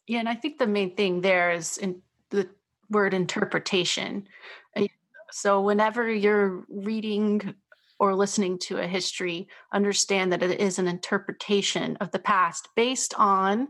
[0.06, 2.48] Yeah, and I think the main thing there is in the
[2.90, 4.26] word interpretation.
[5.30, 7.54] So whenever you're reading
[7.98, 13.14] or listening to a history, understand that it is an interpretation of the past based
[13.18, 13.68] on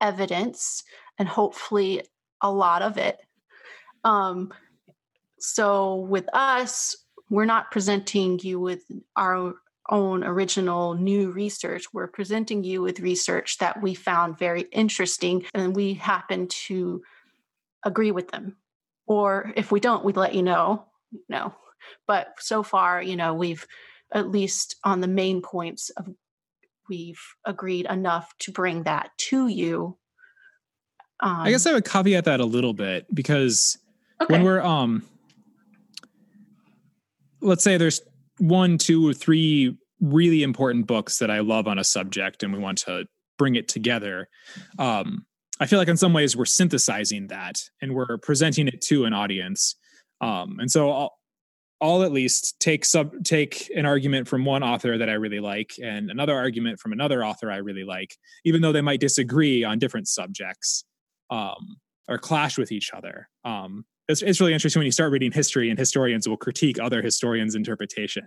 [0.00, 0.82] evidence
[1.18, 2.02] and hopefully
[2.42, 3.18] a lot of it.
[4.04, 4.52] Um,
[5.38, 6.96] so with us,
[7.30, 8.82] we're not presenting you with
[9.16, 9.54] our
[9.90, 11.86] own original new research.
[11.92, 17.02] We're presenting you with research that we found very interesting and we happen to
[17.84, 18.56] agree with them.
[19.06, 20.87] Or if we don't, we'd let you know.
[21.28, 21.54] No.
[22.06, 23.66] But so far, you know, we've
[24.12, 26.08] at least on the main points of
[26.88, 29.98] we've agreed enough to bring that to you.
[31.20, 33.76] Um, I guess I would caveat that a little bit because
[34.20, 34.32] okay.
[34.32, 35.02] when we're um
[37.40, 38.00] let's say there's
[38.38, 42.58] one, two, or three really important books that I love on a subject and we
[42.58, 44.28] want to bring it together.
[44.78, 45.26] Um,
[45.60, 49.12] I feel like in some ways we're synthesizing that and we're presenting it to an
[49.12, 49.74] audience.
[50.20, 51.18] Um, and so I'll,
[51.80, 55.74] I'll at least take sub take an argument from one author that I really like
[55.82, 59.78] and another argument from another author I really like, even though they might disagree on
[59.78, 60.84] different subjects
[61.30, 61.76] um,
[62.08, 63.28] or clash with each other.
[63.44, 67.02] Um, it's, it's really interesting when you start reading history and historians will critique other
[67.02, 68.26] historians' interpretation.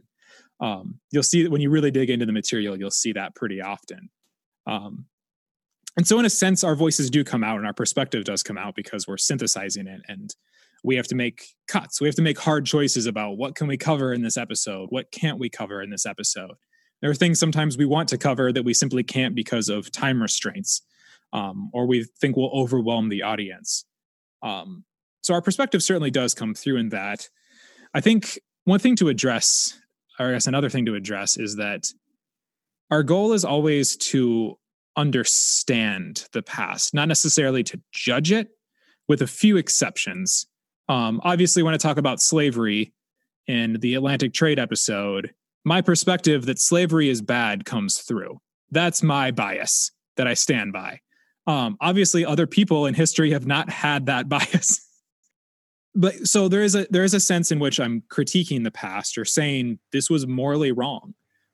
[0.59, 3.61] Um, you'll see that when you really dig into the material, you'll see that pretty
[3.61, 4.09] often.
[4.67, 5.05] Um,
[5.97, 8.57] and so, in a sense, our voices do come out and our perspective does come
[8.57, 10.33] out because we're synthesizing it and
[10.83, 12.01] we have to make cuts.
[12.01, 15.11] We have to make hard choices about what can we cover in this episode, what
[15.11, 16.53] can't we cover in this episode.
[17.01, 20.21] There are things sometimes we want to cover that we simply can't because of time
[20.21, 20.81] restraints,
[21.33, 23.85] um, or we think will overwhelm the audience.
[24.43, 24.83] Um,
[25.21, 27.29] so our perspective certainly does come through in that.
[27.93, 29.79] I think one thing to address,
[30.19, 31.87] or I guess another thing to address, is that
[32.89, 34.57] our goal is always to
[34.95, 38.49] understand the past, not necessarily to judge it,
[39.07, 40.47] with a few exceptions.
[40.91, 42.93] Um, obviously, when I talk about slavery
[43.47, 48.39] in the Atlantic trade episode, my perspective that slavery is bad comes through.
[48.71, 50.99] That's my bias that I stand by.
[51.47, 54.81] Um, obviously, other people in history have not had that bias
[55.93, 59.17] but so there is a there is a sense in which I'm critiquing the past
[59.17, 61.13] or saying this was morally wrong.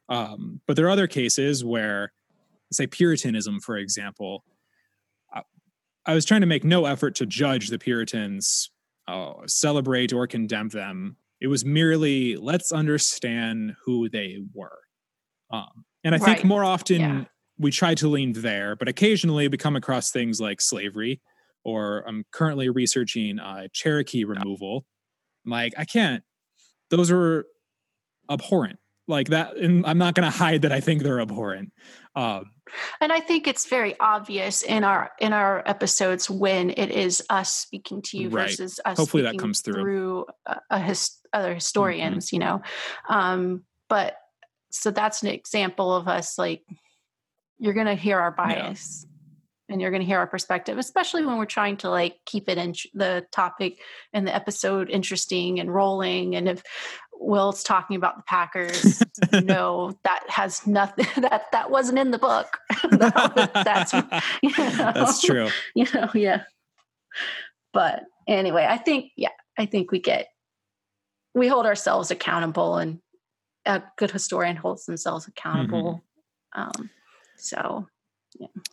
[0.09, 2.13] Um, but there are other cases where,
[2.71, 4.45] say, Puritanism, for example,
[5.33, 5.41] I,
[6.05, 8.69] I was trying to make no effort to judge the Puritans,
[9.07, 11.17] uh, celebrate or condemn them.
[11.39, 14.79] It was merely let's understand who they were.
[15.51, 16.37] Um, and I right.
[16.37, 17.23] think more often yeah.
[17.57, 21.21] we try to lean there, but occasionally we come across things like slavery
[21.67, 24.85] or I'm currently researching uh, Cherokee removal.
[25.45, 26.23] Like I can't;
[26.89, 27.45] those are
[28.31, 28.79] abhorrent.
[29.09, 31.71] Like that, and I'm not going to hide that I think they're abhorrent.
[32.17, 32.49] Um,
[32.99, 37.53] and I think it's very obvious in our in our episodes when it is us
[37.53, 38.49] speaking to you right.
[38.49, 38.97] versus us.
[38.97, 42.27] Hopefully, that comes through through a, a his, other historians.
[42.27, 42.35] Mm-hmm.
[42.35, 42.61] You know,
[43.07, 44.17] um, but
[44.71, 46.63] so that's an example of us like
[47.59, 49.05] you're going to hear our bias.
[49.05, 49.13] Yeah
[49.69, 52.57] and you're going to hear our perspective especially when we're trying to like keep it
[52.57, 53.79] in the topic
[54.13, 56.63] and the episode interesting and rolling and if
[57.19, 59.03] will's talking about the packers
[59.43, 62.57] no that has nothing that that wasn't in the book.
[62.91, 65.49] That's you know, that's true.
[65.75, 66.43] You know yeah.
[67.73, 70.27] But anyway i think yeah i think we get
[71.33, 72.99] we hold ourselves accountable and
[73.65, 76.03] a good historian holds themselves accountable.
[76.55, 76.79] Mm-hmm.
[76.79, 76.89] um
[77.37, 77.87] so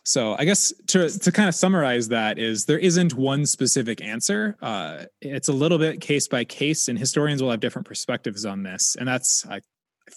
[0.03, 4.55] so I guess to to kind of summarize that is there isn't one specific answer.
[4.61, 8.63] Uh, it's a little bit case by case, and historians will have different perspectives on
[8.63, 9.61] this, and that's I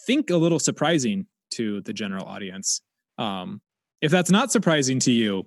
[0.06, 2.80] think a little surprising to the general audience.
[3.16, 3.60] Um,
[4.00, 5.46] if that's not surprising to you,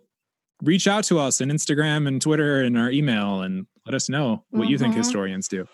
[0.61, 4.43] reach out to us on Instagram and Twitter and our email, and let us know
[4.49, 4.71] what mm-hmm.
[4.71, 5.01] you think mm-hmm.
[5.01, 5.67] historians do.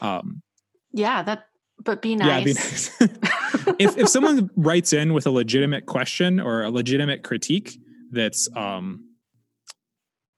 [0.00, 0.42] Um,
[0.92, 1.46] yeah, that
[1.82, 2.28] but be nice.
[2.28, 2.90] Yeah, be nice.
[3.78, 7.78] if if someone writes in with a legitimate question or a legitimate critique
[8.10, 9.08] that's um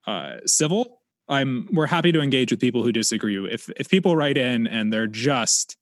[0.06, 3.36] uh civil, I'm we're happy to engage with people who disagree.
[3.52, 5.76] If if people write in and they're just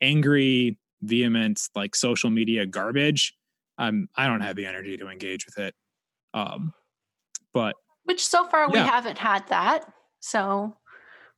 [0.00, 3.34] angry, vehement, like social media garbage,
[3.78, 5.74] I'm I don't have the energy to engage with it.
[6.32, 6.72] Um
[7.52, 8.70] but which so far yeah.
[8.70, 9.90] we haven't had that.
[10.20, 10.76] So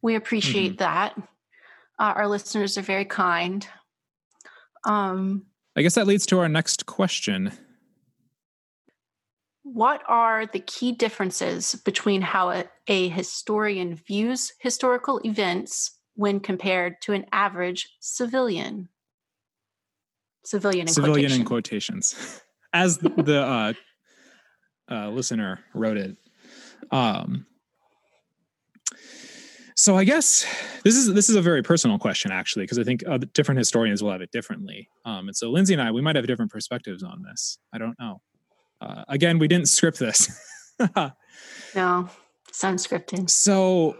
[0.02, 0.85] we appreciate mm-hmm.
[0.85, 1.16] that.
[1.98, 3.66] Uh, our listeners are very kind.
[4.87, 5.42] Um,
[5.77, 7.52] I guess that leads to our next question.
[9.65, 17.02] What are the key differences between how a, a historian views historical events when compared
[17.02, 18.88] to an average civilian?
[20.44, 21.40] Civilian in civilian quotation.
[21.40, 22.40] in quotations,
[22.73, 23.73] as the uh,
[24.88, 26.17] uh, listener wrote it.
[26.92, 27.46] Um,
[29.77, 30.44] so I guess
[30.85, 34.02] this is this is a very personal question actually because I think uh, different historians
[34.02, 34.88] will have it differently.
[35.04, 37.58] Um, and so Lindsay and I we might have different perspectives on this.
[37.72, 38.20] I don't know.
[38.81, 40.29] Uh, again, we didn't script this.
[41.74, 42.08] no,
[42.48, 43.31] it's unscripted.
[43.31, 43.96] So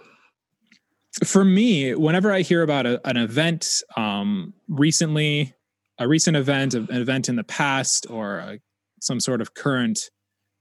[1.24, 5.55] for me, whenever I hear about a, an event um, recently
[5.99, 8.59] a recent event, an event in the past, or a,
[9.01, 10.11] some sort of current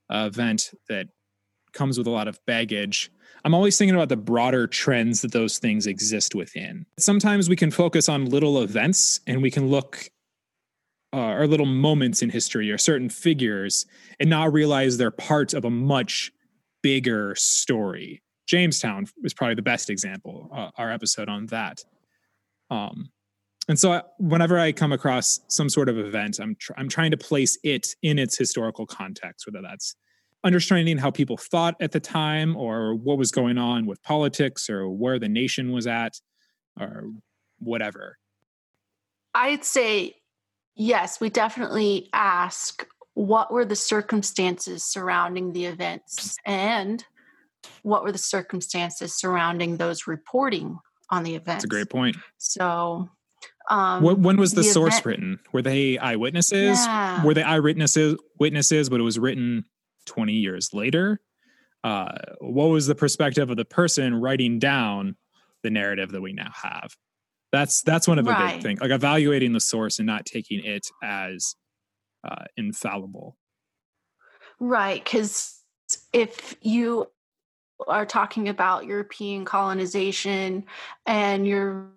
[0.09, 1.07] uh, event that
[1.73, 3.11] comes with a lot of baggage,
[3.43, 6.85] I'm always thinking about the broader trends that those things exist within.
[6.97, 10.09] Sometimes we can focus on little events and we can look
[11.13, 13.85] uh, or little moments in history or certain figures
[14.19, 16.31] and not realize they're part of a much
[16.83, 18.21] bigger story.
[18.47, 21.83] Jamestown is probably the best example, uh, our episode on that.
[22.69, 23.11] Um,
[23.67, 27.11] and so, I, whenever I come across some sort of event, I'm tr- I'm trying
[27.11, 29.95] to place it in its historical context, whether that's
[30.45, 34.87] understanding how people thought at the time, or what was going on with politics, or
[34.89, 36.21] where the nation was at,
[36.79, 37.09] or
[37.59, 38.17] whatever.
[39.33, 40.15] I'd say
[40.75, 41.19] yes.
[41.19, 47.03] We definitely ask what were the circumstances surrounding the events, and
[47.81, 50.77] what were the circumstances surrounding those reporting
[51.09, 51.45] on the event.
[51.45, 52.17] That's a great point.
[52.37, 53.09] So,
[53.69, 55.39] um, when, when was the, the source event, written?
[55.53, 56.85] Were they eyewitnesses?
[56.85, 57.23] Yeah.
[57.23, 58.19] Were they eyewitnesses?
[58.39, 59.65] Witnesses, but it was written
[60.05, 61.19] twenty years later.
[61.83, 65.15] Uh, what was the perspective of the person writing down
[65.61, 66.95] the narrative that we now have?
[67.51, 68.55] That's that's one of the right.
[68.55, 68.81] big things.
[68.81, 71.55] Like evaluating the source and not taking it as
[72.27, 73.37] uh, infallible.
[74.59, 75.61] Right, because
[76.13, 77.07] if you
[77.87, 80.65] are talking about European colonization
[81.05, 81.91] and you're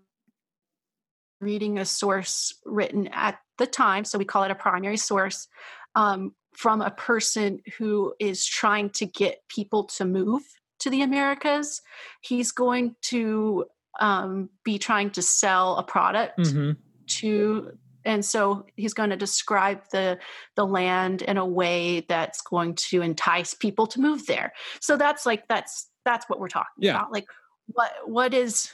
[1.40, 5.46] reading a source written at the time, so we call it a primary source,
[5.94, 10.42] um, from a person who is trying to get people to move
[10.80, 11.82] to the Americas,
[12.20, 13.66] he's going to
[14.00, 16.72] um, be trying to sell a product mm-hmm.
[17.06, 17.72] to
[18.04, 20.18] and so he's going to describe the
[20.54, 25.26] the land in a way that's going to entice people to move there so that's
[25.26, 26.92] like that's that's what we're talking yeah.
[26.92, 27.26] about like
[27.66, 28.70] what what is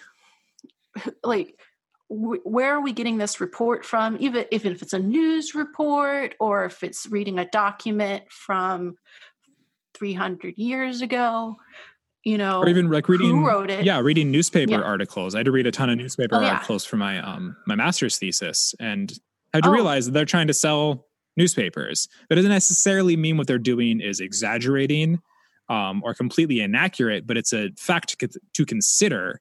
[1.24, 1.58] like
[2.08, 6.82] where are we getting this report from even if it's a news report or if
[6.82, 8.96] it's reading a document from
[9.94, 11.56] 300 years ago
[12.22, 14.80] you know or even like reading who wrote it yeah reading newspaper yeah.
[14.80, 16.54] articles i had to read a ton of newspaper oh, yeah.
[16.54, 19.18] articles for my um my master's thesis and
[19.52, 19.72] i had to oh.
[19.72, 24.20] realize that they're trying to sell newspapers that doesn't necessarily mean what they're doing is
[24.20, 25.20] exaggerating
[25.70, 29.40] um, or completely inaccurate but it's a fact to, to consider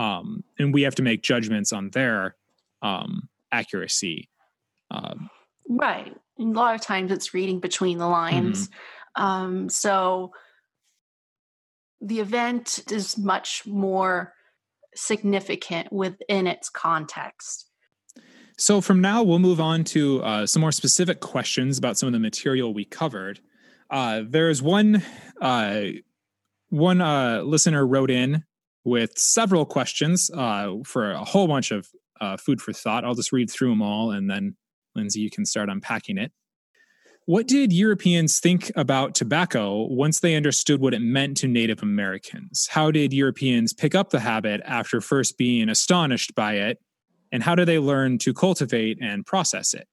[0.00, 2.36] um, and we have to make judgments on their
[2.82, 4.28] um, accuracy
[4.90, 5.30] um,
[5.68, 9.22] right a lot of times it's reading between the lines mm-hmm.
[9.22, 10.32] um, so
[12.00, 14.34] the event is much more
[14.94, 17.66] significant within its context.
[18.56, 22.12] So, from now, we'll move on to uh, some more specific questions about some of
[22.12, 23.40] the material we covered.
[23.88, 25.02] Uh, there's one
[25.40, 25.82] uh,
[26.68, 28.44] one uh, listener wrote in
[28.84, 31.88] with several questions uh, for a whole bunch of
[32.20, 33.04] uh, food for thought.
[33.04, 34.56] I'll just read through them all, and then
[34.94, 36.32] Lindsay, you can start unpacking it.
[37.26, 42.66] What did Europeans think about tobacco once they understood what it meant to Native Americans?
[42.70, 46.78] How did Europeans pick up the habit after first being astonished by it?
[47.30, 49.86] And how did they learn to cultivate and process it?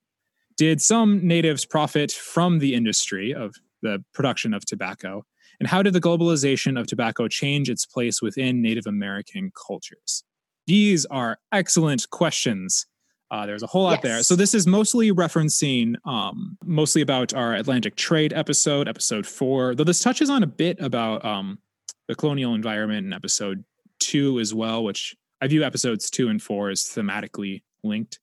[0.56, 5.24] Did some natives profit from the industry of the production of tobacco?
[5.60, 10.24] And how did the globalization of tobacco change its place within Native American cultures?
[10.68, 12.86] These are excellent questions
[13.30, 14.02] uh, there's a whole lot yes.
[14.04, 14.24] there.
[14.24, 19.76] So this is mostly referencing, um, mostly about our Atlantic trade episode, episode four.
[19.76, 21.60] Though this touches on a bit about um,
[22.08, 23.66] the colonial environment in episode
[24.00, 28.20] two as well, which I view episodes two and four as thematically linked.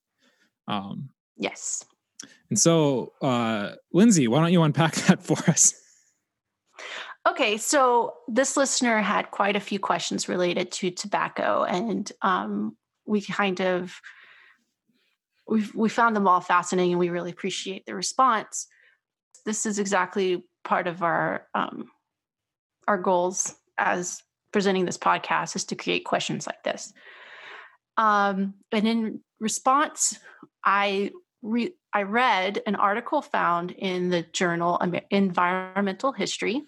[0.69, 1.85] Um, yes.
[2.49, 5.75] And so, uh, Lindsay, why don't you unpack that for us?
[7.27, 13.23] Okay, so this listener had quite a few questions related to tobacco, and um, we
[13.23, 13.99] kind of
[15.49, 18.67] we we found them all fascinating and we really appreciate the response.
[19.47, 21.87] This is exactly part of our um,
[22.87, 24.23] our goals as
[24.53, 26.93] presenting this podcast is to create questions like this.
[27.97, 30.19] Um, and in response,
[30.63, 31.11] I
[31.43, 36.63] re- I read an article found in the journal Environmental History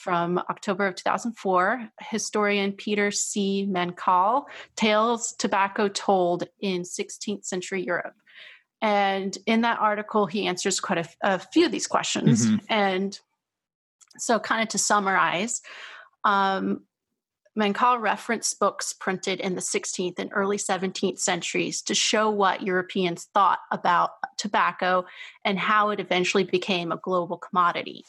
[0.00, 1.88] from October of 2004.
[2.00, 3.66] Historian Peter C.
[3.68, 4.44] Mancall,
[4.76, 8.14] Tales Tobacco Told in 16th Century Europe.
[8.82, 12.46] And in that article, he answers quite a, a few of these questions.
[12.46, 12.56] Mm-hmm.
[12.68, 13.20] And
[14.16, 15.60] so, kind of to summarize,
[16.24, 16.82] um,
[17.58, 23.28] Mancall referenced books printed in the 16th and early 17th centuries to show what Europeans
[23.34, 25.04] thought about tobacco
[25.44, 28.04] and how it eventually became a global commodity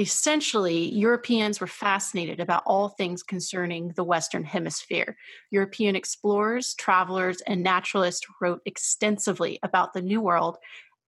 [0.00, 5.14] essentially, Europeans were fascinated about all things concerning the Western Hemisphere.
[5.50, 10.56] European explorers, travelers, and naturalists wrote extensively about the New World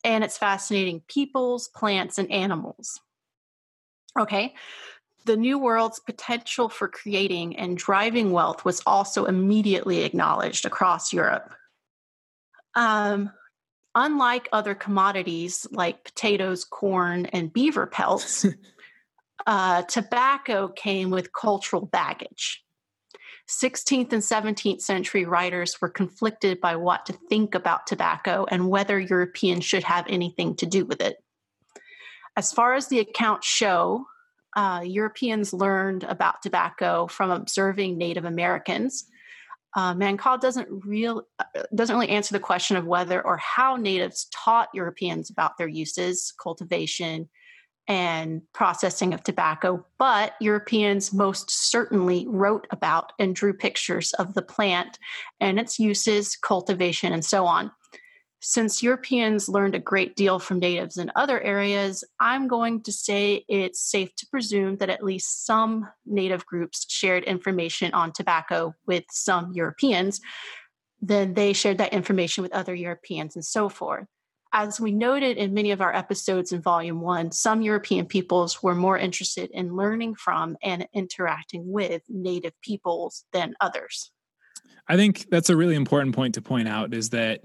[0.05, 3.01] and its fascinating peoples, plants, and animals.
[4.20, 4.55] Okay,
[5.24, 11.55] the New World's potential for creating and driving wealth was also immediately acknowledged across Europe.
[12.74, 13.30] Um,
[13.95, 18.45] unlike other commodities like potatoes, corn, and beaver pelts,
[19.47, 22.62] uh, tobacco came with cultural baggage.
[23.49, 28.99] 16th and 17th century writers were conflicted by what to think about tobacco and whether
[28.99, 31.16] Europeans should have anything to do with it.
[32.36, 34.07] As far as the accounts show,
[34.57, 39.05] uh, Europeans learned about tobacco from observing Native Americans.
[39.74, 44.28] Uh, Mancall doesn't real uh, doesn't really answer the question of whether or how natives
[44.30, 47.28] taught Europeans about their uses, cultivation,
[47.89, 54.43] and processing of tobacco, but Europeans most certainly wrote about and drew pictures of the
[54.43, 54.99] plant
[55.41, 57.70] and its uses, cultivation, and so on.
[58.45, 63.45] Since Europeans learned a great deal from natives in other areas, I'm going to say
[63.49, 69.05] it's safe to presume that at least some native groups shared information on tobacco with
[69.11, 70.20] some Europeans.
[71.01, 74.07] Then they shared that information with other Europeans and so forth
[74.53, 78.74] as we noted in many of our episodes in Volume 1, some European peoples were
[78.74, 84.11] more interested in learning from and interacting with Native peoples than others.
[84.88, 87.40] I think that's a really important point to point out is that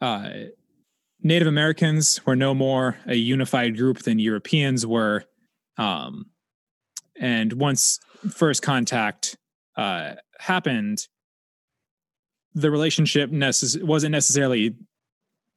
[0.00, 0.30] uh,
[1.22, 5.24] Native Americans were no more a unified group than Europeans were.
[5.78, 6.26] Um,
[7.18, 8.00] and once
[8.30, 9.36] first contact
[9.76, 11.06] uh, happened,
[12.54, 14.74] the relationship necess- wasn't necessarily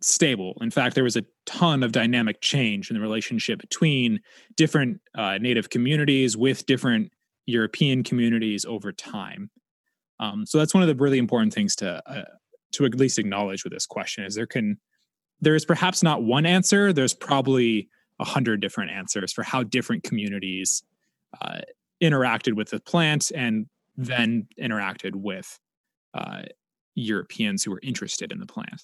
[0.02, 0.58] stable.
[0.62, 4.20] In fact, there was a ton of dynamic change in the relationship between
[4.56, 7.12] different uh, Native communities with different
[7.46, 9.50] European communities over time.
[10.20, 12.26] Um, so that's one of the really important things to uh,
[12.74, 14.78] to at least acknowledge with this question is there can
[15.42, 16.94] there is perhaps not one answer.
[16.94, 17.90] There's probably
[18.20, 20.84] a hundred different answers for how different communities
[21.42, 21.60] uh,
[22.02, 25.60] interacted with the plant and then interacted with
[26.14, 26.44] uh,
[26.96, 28.82] Europeans who were interested in the plant.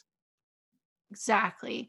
[1.11, 1.87] Exactly.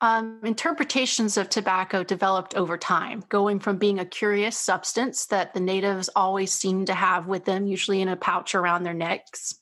[0.00, 5.60] Um, interpretations of tobacco developed over time, going from being a curious substance that the
[5.60, 9.58] natives always seemed to have with them, usually in a pouch around their necks,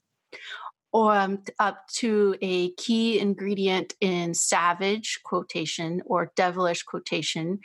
[0.93, 7.61] or um, up to a key ingredient in savage quotation or devilish quotation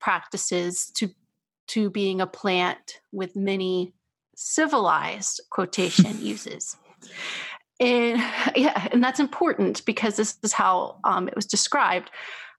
[0.00, 1.10] practices to
[1.66, 3.94] to being a plant with many
[4.36, 6.76] civilized quotation uses.
[7.80, 8.18] And
[8.56, 12.10] yeah, and that's important because this is how um, it was described.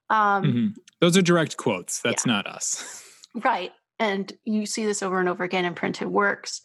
[0.10, 0.68] Um, mm-hmm.
[1.02, 2.02] Those are direct quotes.
[2.02, 2.34] That's yeah.
[2.34, 3.02] not us.
[3.44, 3.74] Right.
[4.00, 6.62] And you see this over and over again in printed works.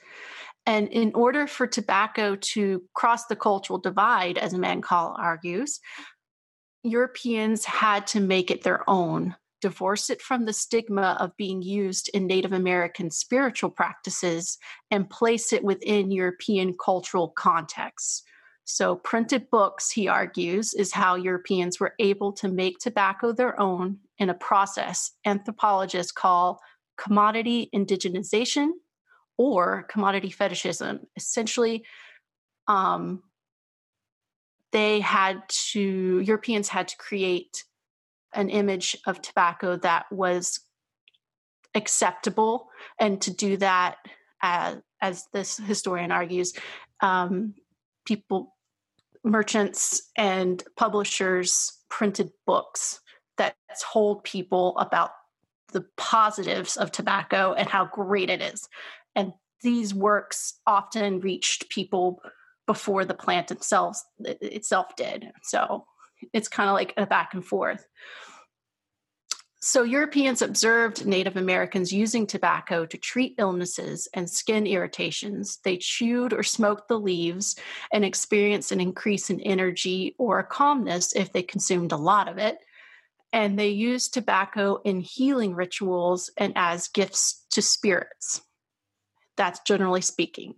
[0.67, 5.81] And in order for tobacco to cross the cultural divide, as Mancall argues,
[6.85, 12.09] Europeans had to make it their own, divorce it from the stigma of being used
[12.15, 14.59] in Native American spiritual practices,
[14.93, 18.23] and place it within European cultural contexts.
[18.71, 23.99] So, printed books, he argues, is how Europeans were able to make tobacco their own
[24.19, 26.61] in a process anthropologists call
[26.97, 28.71] commodity indigenization
[29.37, 31.01] or commodity fetishism.
[31.17, 31.85] Essentially,
[32.69, 33.23] um,
[34.73, 37.65] they had to, Europeans had to create
[38.35, 40.61] an image of tobacco that was
[41.75, 42.69] acceptable.
[43.01, 43.97] And to do that,
[44.43, 46.53] as, as this historian argues,
[47.01, 47.55] um,
[48.07, 48.55] people
[49.25, 53.01] merchants and publishers printed books
[53.39, 53.57] that
[53.93, 55.11] told people about
[55.73, 58.69] the positives of tobacco and how great it is.
[59.15, 62.21] And these works often reached people
[62.67, 65.31] before the plant itself itself did.
[65.43, 65.85] So
[66.33, 67.87] it's kind of like a back and forth.
[69.63, 75.59] So, Europeans observed Native Americans using tobacco to treat illnesses and skin irritations.
[75.63, 77.57] They chewed or smoked the leaves
[77.93, 82.57] and experienced an increase in energy or calmness if they consumed a lot of it.
[83.35, 88.41] And they used tobacco in healing rituals and as gifts to spirits.
[89.37, 90.55] That's generally speaking.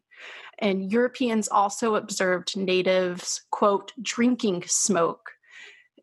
[0.60, 5.32] And Europeans also observed natives, quote, drinking smoke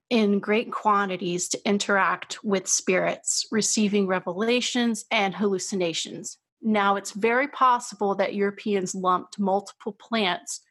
[0.10, 6.38] in great quantities to interact with spirits, receiving revelations and hallucinations.
[6.62, 10.62] Now, it's very possible that Europeans lumped multiple plants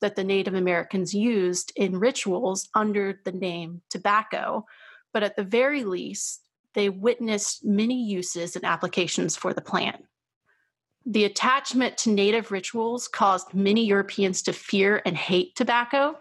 [0.00, 4.66] that the Native Americans used in rituals under the name tobacco,
[5.12, 6.42] but at the very least,
[6.74, 10.04] they witnessed many uses and applications for the plant.
[11.06, 16.16] The attachment to native rituals caused many Europeans to fear and hate tobacco,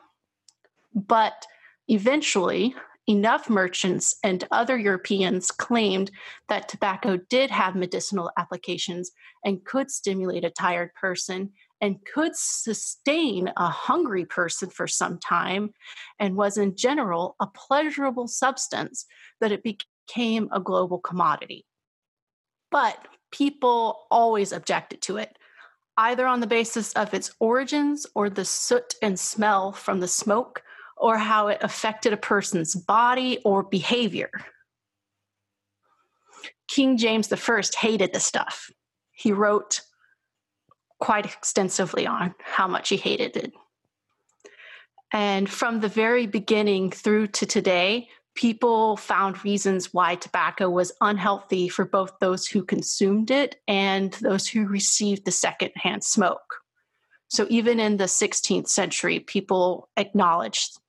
[0.95, 1.45] but
[1.87, 2.75] eventually,
[3.07, 6.11] enough merchants and other Europeans claimed
[6.49, 9.11] that tobacco did have medicinal applications
[9.45, 15.71] and could stimulate a tired person and could sustain a hungry person for some time
[16.19, 19.05] and was in general a pleasurable substance
[19.39, 21.65] that it became a global commodity.
[22.71, 25.37] But people always objected to it,
[25.95, 30.63] either on the basis of its origins or the soot and smell from the smoke
[30.99, 34.31] or how it affected a person's body or behavior.
[36.67, 38.69] King James I hated the stuff.
[39.11, 39.81] He wrote
[40.99, 43.53] quite extensively on how much he hated it.
[45.13, 51.69] And from the very beginning through to today, people found reasons why tobacco was unhealthy
[51.69, 56.57] for both those who consumed it and those who received the secondhand smoke.
[57.29, 60.79] So even in the 16th century, people acknowledged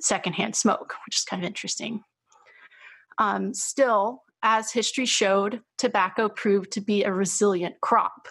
[0.00, 2.02] secondhand smoke, which is kind of interesting.
[3.18, 8.28] Um, still, as history showed, tobacco proved to be a resilient crop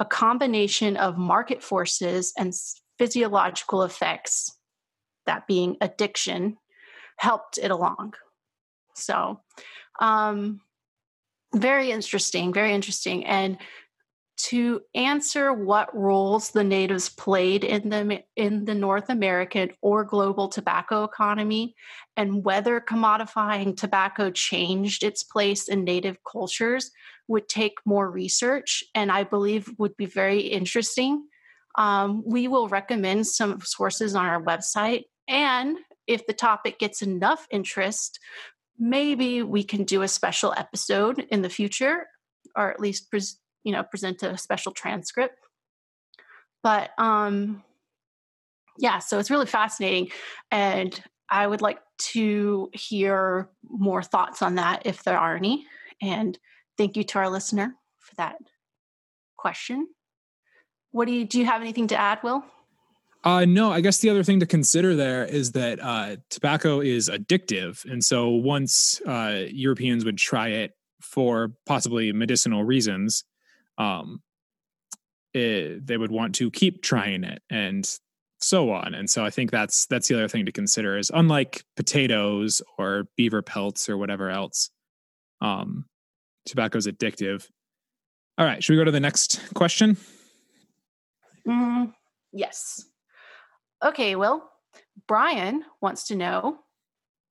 [0.00, 2.54] a combination of market forces and
[2.98, 4.56] physiological effects,
[5.26, 6.56] that being addiction,
[7.18, 8.14] helped it along.
[8.94, 9.40] So,
[10.00, 10.62] um,
[11.54, 13.26] very interesting, very interesting.
[13.26, 13.58] And
[14.42, 20.48] to answer what roles the natives played in the in the North American or global
[20.48, 21.74] tobacco economy
[22.16, 26.90] and whether commodifying tobacco changed its place in native cultures
[27.28, 31.26] would take more research and I believe would be very interesting.
[31.76, 37.46] Um, we will recommend some sources on our website and if the topic gets enough
[37.50, 38.18] interest,
[38.78, 42.06] maybe we can do a special episode in the future
[42.56, 45.36] or at least pres- you know present a special transcript.
[46.62, 47.62] But um
[48.78, 50.08] yeah so it's really fascinating
[50.50, 55.66] and i would like to hear more thoughts on that if there are any.
[56.00, 56.38] And
[56.78, 58.36] thank you to our listener for that
[59.36, 59.86] question.
[60.92, 62.44] What do you do you have anything to add will?
[63.22, 67.10] Uh, no, I guess the other thing to consider there is that uh, tobacco is
[67.10, 67.84] addictive.
[67.84, 73.24] And so once uh, Europeans would try it for possibly medicinal reasons,
[73.80, 74.20] um,
[75.32, 77.88] it, they would want to keep trying it and
[78.40, 78.94] so on.
[78.94, 83.04] And so I think that's that's the other thing to consider is unlike potatoes or
[83.16, 84.70] beaver pelts or whatever else,
[85.40, 85.86] um,
[86.46, 87.48] tobacco's addictive.
[88.38, 89.96] All right, should we go to the next question?
[91.46, 91.92] Mm,
[92.32, 92.84] yes.
[93.82, 94.50] Okay, well,
[95.08, 96.58] Brian wants to know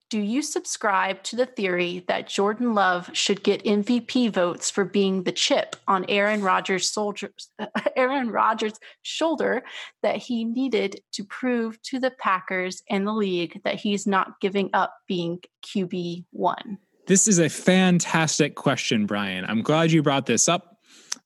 [0.10, 5.24] do you subscribe to the theory that Jordan Love should get MVP votes for being
[5.24, 7.52] the chip on Aaron Rodgers' soldiers,
[7.96, 9.64] Aaron Rodgers' shoulder
[10.02, 14.72] that he needed to prove to the Packers and the league that he's not giving
[14.74, 16.80] up being QB one?
[17.06, 19.46] This is a fantastic question, Brian.
[19.46, 20.78] I'm glad you brought this up.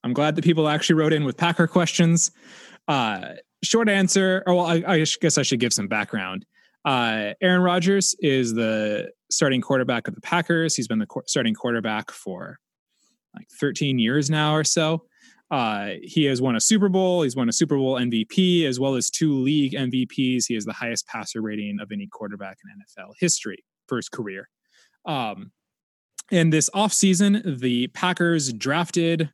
[0.04, 2.32] I'm glad that people actually wrote in with Packer questions.
[2.88, 6.46] Uh, short answer, or well, I, I guess I should give some background.
[6.86, 10.76] Uh, Aaron Rodgers is the starting quarterback of the Packers.
[10.76, 12.60] He's been the starting quarterback for
[13.36, 15.06] like 13 years now or so.
[15.50, 17.22] Uh, he has won a Super Bowl.
[17.22, 20.46] He's won a Super Bowl MVP as well as two league MVPs.
[20.48, 24.50] He has the highest passer rating of any quarterback in NFL history for his career.
[25.06, 25.52] Um,
[26.32, 29.32] in this offseason, the Packers drafted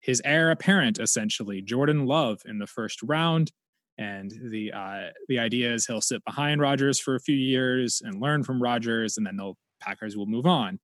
[0.00, 3.52] his heir apparent, essentially, Jordan Love, in the first round.
[3.98, 8.20] And the uh, the idea is he'll sit behind Rodgers for a few years and
[8.20, 10.80] learn from Rodgers, and then the Packers will move on.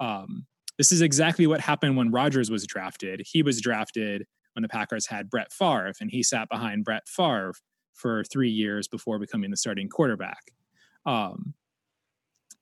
[0.00, 0.46] Um,
[0.78, 3.22] this is exactly what happened when Rodgers was drafted.
[3.24, 7.54] He was drafted when the Packers had Brett Favre, and he sat behind Brett Favre
[7.94, 10.52] for three years before becoming the starting quarterback.
[11.06, 11.54] Um,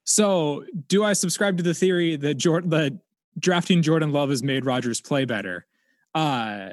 [0.05, 2.99] so, do I subscribe to the theory that Jordan, that
[3.39, 5.67] drafting Jordan Love has made Rodgers play better?
[6.15, 6.71] Uh,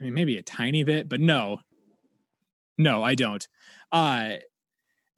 [0.00, 1.58] I mean, maybe a tiny bit, but no,
[2.78, 3.46] no, I don't.
[3.92, 4.34] Uh,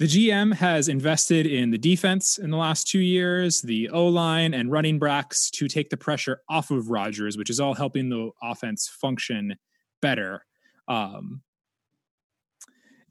[0.01, 4.55] the GM has invested in the defense in the last two years, the O line
[4.55, 8.31] and running backs to take the pressure off of Rodgers, which is all helping the
[8.43, 9.57] offense function
[10.01, 10.47] better.
[10.89, 11.43] Um,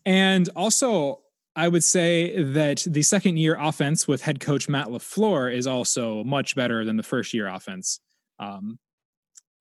[0.04, 1.22] and also,
[1.56, 6.24] I would say that the second year offense with head coach Matt LaFleur is also
[6.24, 8.00] much better than the first year offense
[8.40, 8.80] um,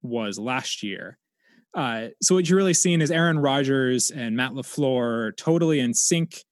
[0.00, 1.18] was last year.
[1.74, 6.42] Uh, so what you're really seeing is Aaron Rodgers and Matt LaFleur totally in sync.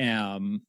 [0.00, 0.62] Um,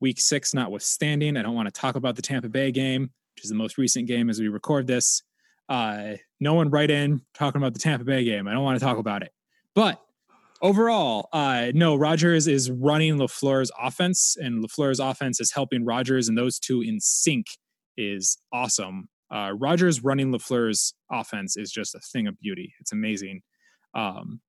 [0.00, 1.36] week six notwithstanding.
[1.36, 4.06] I don't want to talk about the Tampa Bay game, which is the most recent
[4.06, 5.22] game as we record this.
[5.68, 8.46] Uh, no one write in talking about the Tampa Bay game.
[8.46, 9.32] I don't want to talk about it.
[9.74, 10.00] But
[10.62, 16.36] overall, uh, no, Rodgers is running LaFleur's offense, and LaFleur's offense is helping Rodgers, and
[16.36, 17.46] those two in sync
[17.96, 19.08] is awesome.
[19.30, 22.74] Uh, Rodgers running LaFleur's offense is just a thing of beauty.
[22.80, 23.42] It's amazing.
[23.94, 24.40] Um,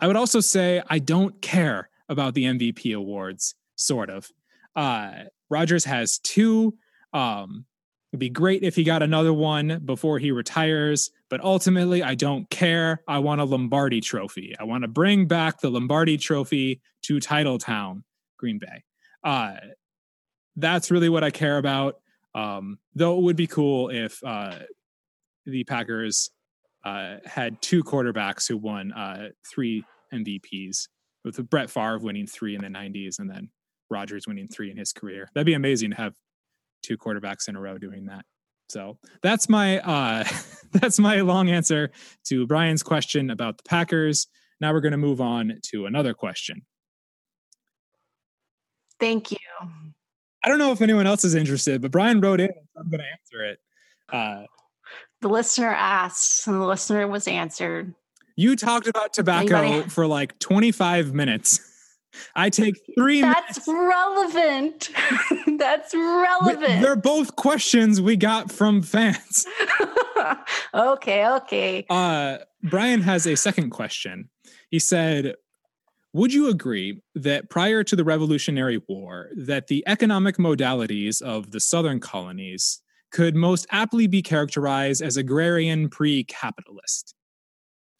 [0.00, 4.28] I would also say I don't care about the MVP awards, sort of.
[4.74, 6.74] Uh, Rodgers has two.
[7.12, 7.64] Um,
[8.12, 12.48] it'd be great if he got another one before he retires, but ultimately, I don't
[12.50, 13.02] care.
[13.08, 14.54] I want a Lombardi trophy.
[14.60, 18.02] I want to bring back the Lombardi trophy to Titletown,
[18.38, 18.84] Green Bay.
[19.24, 19.54] Uh,
[20.56, 21.96] that's really what I care about.
[22.36, 24.58] Um, though it would be cool if uh,
[25.46, 26.30] the Packers
[26.84, 29.82] uh, had two quarterbacks who won uh, three
[30.12, 30.86] MVPs,
[31.26, 33.50] with Brett Favre winning three in the 90s and then
[33.90, 35.28] Rodgers winning three in his career.
[35.34, 36.14] That'd be amazing to have
[36.82, 38.24] two quarterbacks in a row doing that.
[38.68, 40.24] So that's my uh,
[40.72, 41.90] that's my long answer
[42.28, 44.28] to Brian's question about the Packers.
[44.60, 46.62] Now we're going to move on to another question.
[48.98, 49.38] Thank you.
[50.46, 52.50] I don't know if anyone else is interested, but Brian wrote in.
[52.78, 53.58] I'm going to answer it.
[54.12, 54.44] Uh,
[55.20, 57.92] the listener asked, and the listener was answered.
[58.36, 59.88] You talked about tobacco Anybody?
[59.88, 61.58] for like 25 minutes.
[62.36, 63.88] I take three That's minutes.
[63.90, 64.90] relevant.
[65.58, 66.80] That's relevant.
[66.80, 69.46] they're both questions we got from fans.
[70.74, 71.86] okay, okay.
[71.90, 74.30] Uh, Brian has a second question.
[74.70, 75.34] He said,
[76.16, 81.60] would you agree that prior to the Revolutionary War, that the economic modalities of the
[81.60, 82.80] southern colonies
[83.12, 87.14] could most aptly be characterized as agrarian pre-capitalist?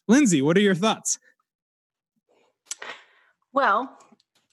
[0.07, 1.19] Lindsay, what are your thoughts?
[3.53, 3.95] Well,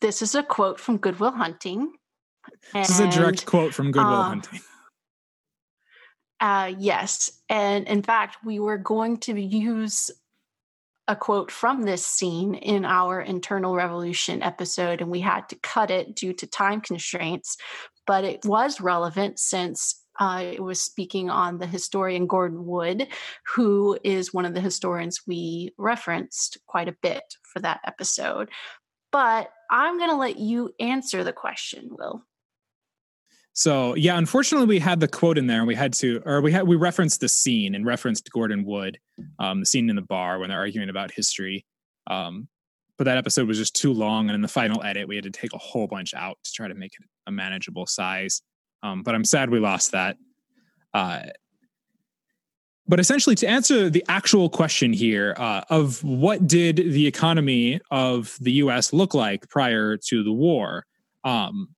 [0.02, 1.90] this is a quote from Good Will Hunting.
[2.74, 4.60] This is a direct quote from Goodwill uh, Hunting.
[6.38, 7.40] Uh, yes.
[7.48, 10.10] And in fact, we were going to use
[11.07, 15.90] a quote from this scene in our internal revolution episode, and we had to cut
[15.90, 17.57] it due to time constraints.
[18.07, 23.09] But it was relevant since uh, it was speaking on the historian Gordon Wood,
[23.55, 28.50] who is one of the historians we referenced quite a bit for that episode.
[29.11, 32.24] But I'm going to let you answer the question, Will.
[33.55, 36.50] So yeah, unfortunately, we had the quote in there, and we had to, or we
[36.50, 38.98] had we referenced the scene and referenced Gordon Wood,
[39.38, 41.64] um, the scene in the bar when they're arguing about history.
[42.09, 42.48] Um,
[42.98, 45.30] but that episode was just too long, and in the final edit, we had to
[45.30, 48.42] take a whole bunch out to try to make it a manageable size.
[48.82, 50.16] Um, but I'm sad we lost that.
[50.92, 51.20] Uh,
[52.88, 58.36] but essentially, to answer the actual question here uh, of what did the economy of
[58.40, 58.92] the U.S.
[58.92, 60.86] look like prior to the war,
[61.22, 61.68] um,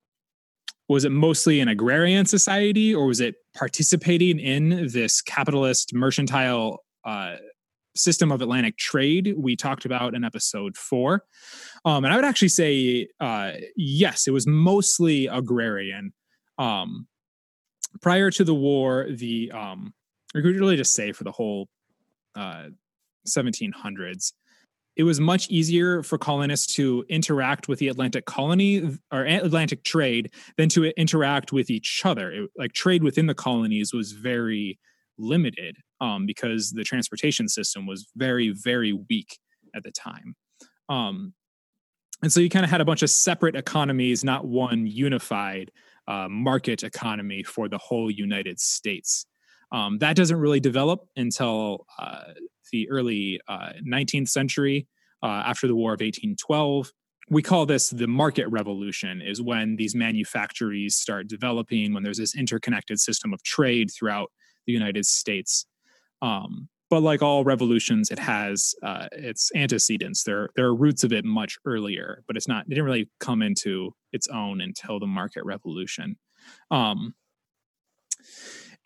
[0.89, 7.37] was it mostly an agrarian society, or was it participating in this capitalist mercantile uh,
[7.97, 11.24] system of Atlantic trade we talked about in episode four?
[11.84, 16.12] Um, and I would actually say uh, yes, it was mostly agrarian.
[16.59, 17.07] Um,
[18.01, 19.93] prior to the war, the um,
[20.34, 21.68] we could really just say for the whole
[22.37, 22.66] uh,
[23.26, 24.32] 1700s,
[24.97, 30.32] it was much easier for colonists to interact with the Atlantic colony or Atlantic trade
[30.57, 32.32] than to interact with each other.
[32.32, 34.78] It, like trade within the colonies was very
[35.18, 39.38] limited um, because the transportation system was very, very weak
[39.74, 40.34] at the time.
[40.88, 41.34] Um,
[42.22, 45.70] and so you kind of had a bunch of separate economies, not one unified
[46.09, 49.26] uh, market economy for the whole United States.
[49.73, 52.33] Um, that doesn't really develop until uh,
[52.73, 54.87] the early uh, 19th century,
[55.23, 56.93] uh, after the War of 1812.
[57.29, 62.37] We call this the market revolution, is when these manufactories start developing, when there's this
[62.37, 64.31] interconnected system of trade throughout
[64.67, 65.67] the United States.
[66.23, 70.23] Um, but like all revolutions, it has uh, its antecedents.
[70.23, 72.64] There, there are roots of it much earlier, but it's not.
[72.67, 76.17] It didn't really come into its own until the market revolution.
[76.71, 77.14] Um,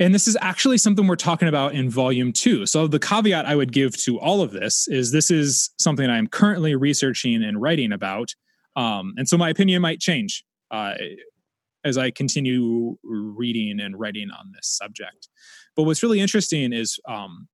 [0.01, 2.64] and this is actually something we're talking about in volume two.
[2.66, 6.26] So the caveat I would give to all of this is this is something I'm
[6.26, 8.34] currently researching and writing about,
[8.76, 10.94] um, and so my opinion might change uh,
[11.84, 15.28] as I continue reading and writing on this subject.
[15.76, 17.48] But what's really interesting is um,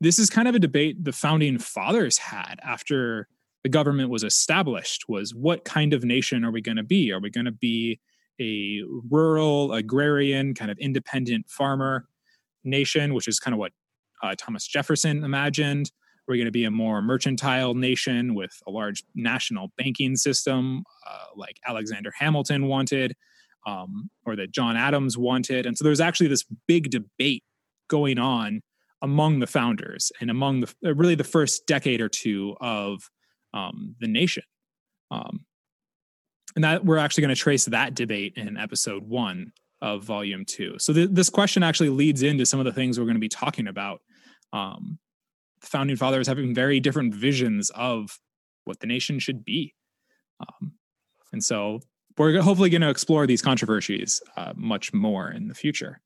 [0.00, 3.28] this is kind of a debate the founding fathers had after
[3.62, 7.18] the government was established was what kind of nation are we going to be are
[7.18, 7.98] we going to be
[8.40, 12.06] a rural agrarian kind of independent farmer
[12.64, 13.72] nation which is kind of what
[14.22, 15.90] uh, thomas jefferson imagined
[16.26, 21.26] We're going to be a more mercantile nation with a large national banking system uh,
[21.36, 23.14] like alexander hamilton wanted
[23.66, 25.66] um, or that John Adams wanted.
[25.66, 27.42] And so there's actually this big debate
[27.88, 28.62] going on
[29.02, 33.10] among the founders and among the really the first decade or two of
[33.52, 34.44] um, the nation.
[35.10, 35.44] Um,
[36.56, 39.52] and that we're actually going to trace that debate in episode one
[39.82, 40.74] of volume two.
[40.78, 43.28] So th- this question actually leads into some of the things we're going to be
[43.28, 44.00] talking about.
[44.52, 44.98] Um,
[45.60, 48.18] the founding fathers having very different visions of
[48.64, 49.74] what the nation should be.
[50.40, 50.72] Um,
[51.32, 51.80] and so
[52.16, 56.00] we're hopefully going to explore these controversies uh, much more in the future.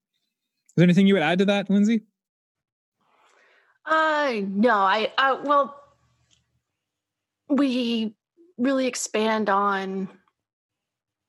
[0.69, 2.03] Is there anything you would add to that, Lindsay?
[3.87, 5.81] Uh, no, I, uh, well,
[7.49, 8.15] we
[8.59, 10.09] really expand on,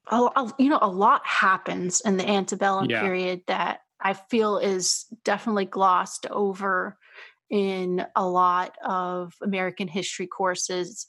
[0.10, 3.02] a, you know, a lot happens in the antebellum yeah.
[3.02, 6.98] period that I feel is definitely glossed over
[7.50, 11.08] in a lot of American history courses.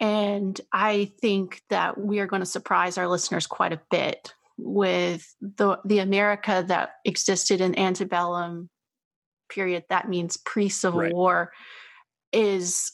[0.00, 5.34] And I think that we are going to surprise our listeners quite a bit with
[5.40, 8.70] the the America that existed in antebellum
[9.50, 9.84] period.
[9.88, 11.14] That means pre-Civil right.
[11.14, 11.52] War
[12.32, 12.92] is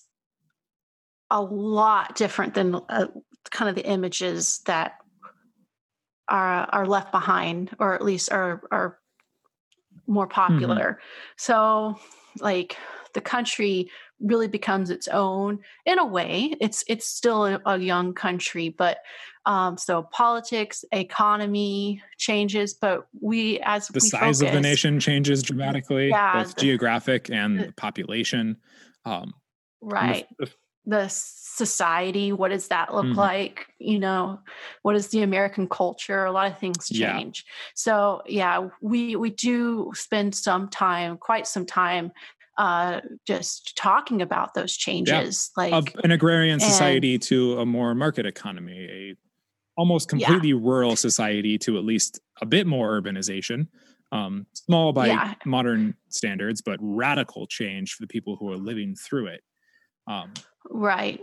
[1.30, 3.06] a lot different than uh,
[3.50, 4.94] kind of the images that
[6.28, 8.98] are are left behind, or at least are are
[10.06, 10.32] more mm-hmm.
[10.32, 10.92] popular.
[10.92, 11.34] Mm-hmm.
[11.36, 11.98] So,
[12.40, 12.76] like
[13.14, 16.54] the country really becomes its own in a way.
[16.60, 18.98] It's it's still a, a young country, but
[19.46, 24.98] um, so politics, economy changes, but we as the we size focus, of the nation
[24.98, 28.56] changes dramatically, yeah, both the, geographic and the, population.
[29.04, 29.34] Um,
[29.80, 30.26] right.
[30.38, 30.52] The, the,
[31.08, 33.18] society, what does that look mm-hmm.
[33.18, 33.66] like?
[33.78, 34.40] You know,
[34.82, 36.24] what is the American culture?
[36.24, 37.44] A lot of things change.
[37.46, 37.70] Yeah.
[37.74, 42.12] So yeah, we we do spend some time, quite some time
[42.58, 45.62] uh, just talking about those changes, yeah.
[45.62, 49.14] like of an agrarian society and, to a more market economy, a
[49.76, 50.58] almost completely yeah.
[50.58, 53.68] rural society to at least a bit more urbanization.
[54.12, 55.34] Um, small by yeah.
[55.44, 59.42] modern standards, but radical change for the people who are living through it.
[60.06, 60.32] Um,
[60.70, 61.20] right,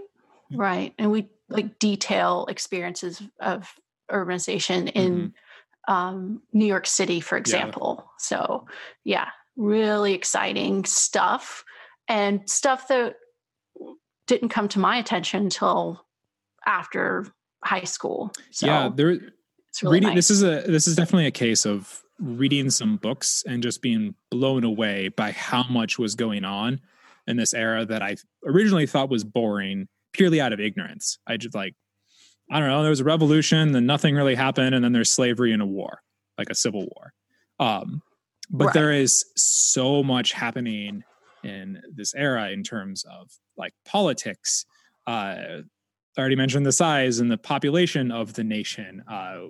[0.52, 3.74] right, and we like detail experiences of
[4.12, 5.34] urbanization in
[5.88, 5.94] mm-hmm.
[5.94, 8.10] um, New York City, for example.
[8.18, 8.66] So,
[9.04, 11.64] yeah, really exciting stuff
[12.08, 13.16] and stuff that
[14.28, 16.06] didn't come to my attention until
[16.66, 17.26] after
[17.64, 18.32] high school.
[18.52, 19.18] So yeah, there.
[19.70, 20.10] It's really reading.
[20.10, 20.16] Nice.
[20.16, 24.16] This is a this is definitely a case of reading some books and just being
[24.30, 26.80] blown away by how much was going on
[27.28, 28.16] in this era that I
[28.46, 31.18] originally thought was boring purely out of ignorance.
[31.28, 31.76] I just like,
[32.52, 35.54] I don't know, there was a revolution, then nothing really happened, and then there's slavery
[35.54, 36.00] and a war,
[36.38, 37.14] like a civil war.
[37.60, 38.02] Um,
[38.50, 38.74] but right.
[38.74, 41.04] there is so much happening
[41.44, 44.66] in this era in terms of like politics.
[45.08, 45.62] Uh,
[46.16, 49.04] I already mentioned the size and the population of the nation.
[49.10, 49.48] Uh,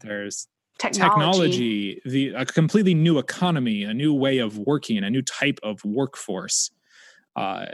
[0.00, 0.48] there's
[0.78, 1.94] technology.
[1.96, 5.84] technology, the a completely new economy, a new way of working, a new type of
[5.84, 6.70] workforce,
[7.36, 7.66] uh,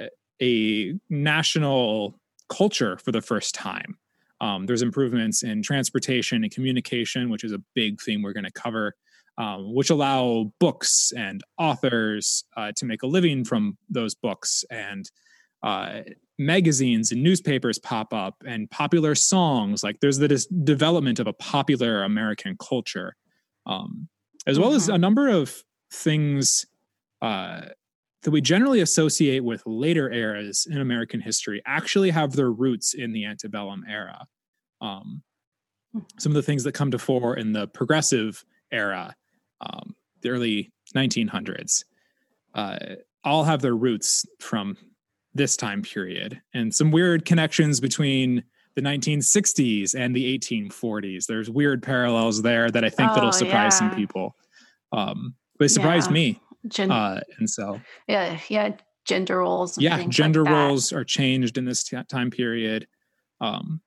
[0.42, 3.98] a national culture for the first time.
[4.40, 8.52] Um, there's improvements in transportation and communication, which is a big theme we're going to
[8.52, 8.94] cover
[9.38, 15.10] um, which allow books and authors uh, to make a living from those books and
[15.64, 16.02] uh,
[16.38, 21.32] magazines and newspapers pop up and popular songs like there's the dis- development of a
[21.32, 23.16] popular american culture
[23.66, 24.08] um,
[24.46, 24.76] as well mm-hmm.
[24.76, 25.62] as a number of
[25.92, 26.66] things
[27.22, 27.62] uh,
[28.22, 33.12] that we generally associate with later eras in american history actually have their roots in
[33.12, 34.26] the antebellum era
[34.80, 35.22] um,
[35.92, 36.00] hmm.
[36.18, 39.14] some of the things that come to fore in the progressive era
[39.60, 39.94] um,
[40.24, 41.84] the early 1900s,
[42.54, 42.78] uh,
[43.22, 44.76] all have their roots from
[45.34, 48.44] this time period and some weird connections between
[48.76, 51.26] the 1960s and the 1840s.
[51.26, 53.78] There's weird parallels there that I think oh, that'll surprise yeah.
[53.78, 54.34] some people.
[54.92, 56.14] Um, but it surprised yeah.
[56.14, 56.40] me.
[56.68, 58.70] Gen- uh, and so, yeah, yeah,
[59.04, 59.78] gender roles.
[59.78, 62.86] yeah, gender like roles are changed in this t- time period.
[63.40, 63.80] Um,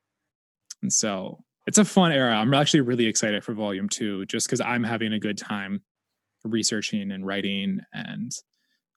[0.81, 2.35] and so it's a fun era.
[2.35, 5.81] I'm actually really excited for volume two, just because I'm having a good time
[6.43, 8.31] researching and writing, and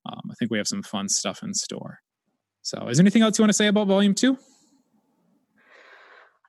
[0.07, 1.99] um, I think we have some fun stuff in store.
[2.71, 4.39] So, is there anything else you want to say about volume two?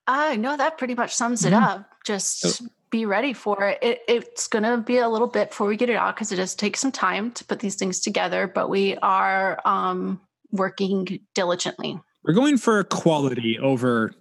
[0.06, 1.64] I uh, know that pretty much sums it mm-hmm.
[1.64, 1.90] up.
[2.06, 2.68] Just oh.
[2.92, 3.80] be ready for it.
[3.82, 6.36] it it's going to be a little bit before we get it out because it
[6.36, 12.00] does take some time to put these things together, but we are um, working diligently
[12.24, 14.12] we're going for quality over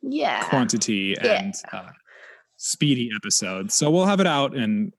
[0.00, 1.78] yeah quantity and yeah.
[1.78, 1.90] Uh,
[2.56, 3.74] speedy episodes.
[3.74, 4.92] So we'll have it out in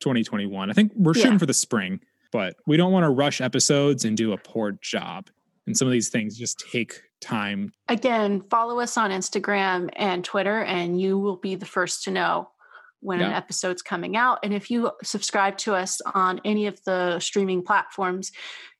[0.00, 0.70] 2021.
[0.70, 1.38] I think we're shooting yeah.
[1.38, 2.00] for the spring,
[2.32, 5.28] but we don't want to rush episodes and do a poor job.
[5.66, 7.72] And some of these things just take time.
[7.88, 12.50] Again, follow us on Instagram and Twitter, and you will be the first to know
[13.00, 13.28] when yeah.
[13.28, 14.38] an episode's coming out.
[14.42, 18.32] And if you subscribe to us on any of the streaming platforms,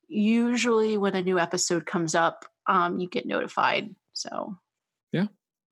[0.08, 3.94] usually when a new episode comes up, um, you get notified.
[4.12, 4.58] So
[5.12, 5.26] yeah,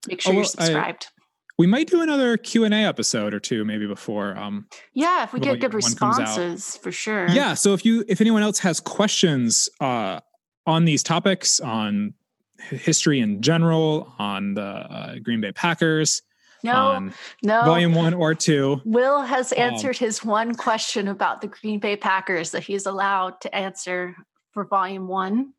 [0.08, 1.06] make sure oh, well, you're subscribed.
[1.08, 1.20] I,
[1.58, 4.36] we might do another Q and A episode or two, maybe before.
[4.36, 7.28] Um, yeah, if we get good responses, for sure.
[7.28, 7.52] Yeah.
[7.52, 10.20] So if you, if anyone else has questions uh,
[10.66, 12.14] on these topics, on
[12.58, 16.22] history in general, on the uh, Green Bay Packers,
[16.62, 17.11] no,
[17.42, 17.64] no.
[17.64, 18.80] Volume one or two.
[18.84, 22.86] Will has um, answered um, his one question about the Green Bay Packers that he's
[22.86, 24.16] allowed to answer
[24.52, 25.52] for volume one.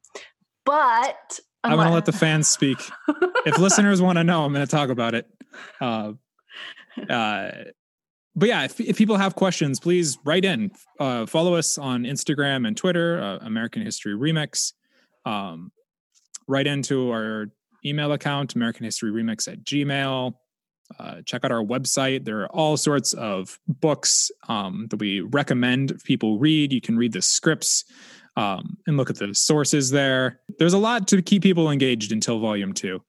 [0.65, 2.77] But I'm going to let the fans speak.
[3.45, 5.27] if listeners want to know, I'm going to talk about it.
[5.79, 6.13] Uh,
[7.09, 7.51] uh,
[8.35, 10.71] but yeah, if, if, people have questions, please write in.
[10.99, 14.73] Uh, follow us on Instagram and Twitter, uh, American History Remix.
[15.25, 15.71] Um,
[16.47, 17.47] write into our
[17.85, 20.33] email account, American History Remix at Gmail.
[20.99, 22.25] Uh, check out our website.
[22.25, 26.73] There are all sorts of books um, that we recommend people read.
[26.73, 27.85] You can read the scripts
[28.35, 30.41] um, and look at the sources there.
[30.59, 33.01] There's a lot to keep people engaged until volume two.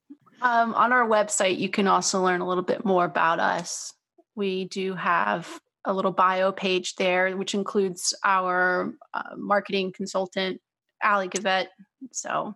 [0.43, 3.95] Um, on our website, you can also learn a little bit more about us.
[4.35, 5.49] We do have
[5.85, 10.61] a little bio page there, which includes our uh, marketing consultant,
[11.03, 11.69] Ali Gavette.
[12.13, 12.55] So,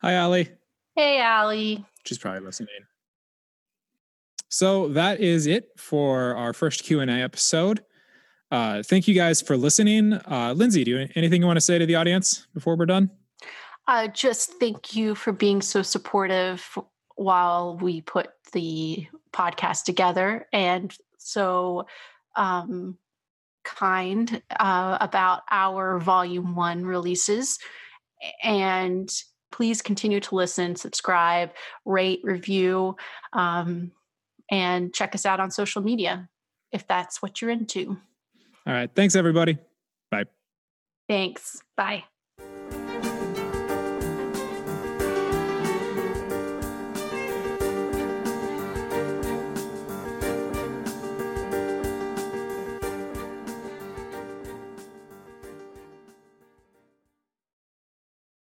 [0.00, 0.48] hi, Ali.
[0.96, 1.84] Hey, Ali.
[2.04, 2.68] She's probably listening.
[4.48, 7.84] So that is it for our first Q and A episode.
[8.52, 10.12] Uh, thank you guys for listening.
[10.12, 13.10] Uh, Lindsay, do you anything you want to say to the audience before we're done?
[13.88, 16.78] Uh, just thank you for being so supportive
[17.16, 21.86] while we put the podcast together and so
[22.36, 22.96] um,
[23.64, 27.58] kind uh, about our volume one releases.
[28.42, 29.12] And
[29.52, 31.50] please continue to listen, subscribe,
[31.84, 32.96] rate, review,
[33.32, 33.92] um,
[34.50, 36.28] and check us out on social media
[36.72, 37.96] if that's what you're into.
[38.66, 38.90] All right.
[38.94, 39.58] Thanks, everybody.
[40.10, 40.24] Bye.
[41.08, 41.62] Thanks.
[41.76, 42.04] Bye.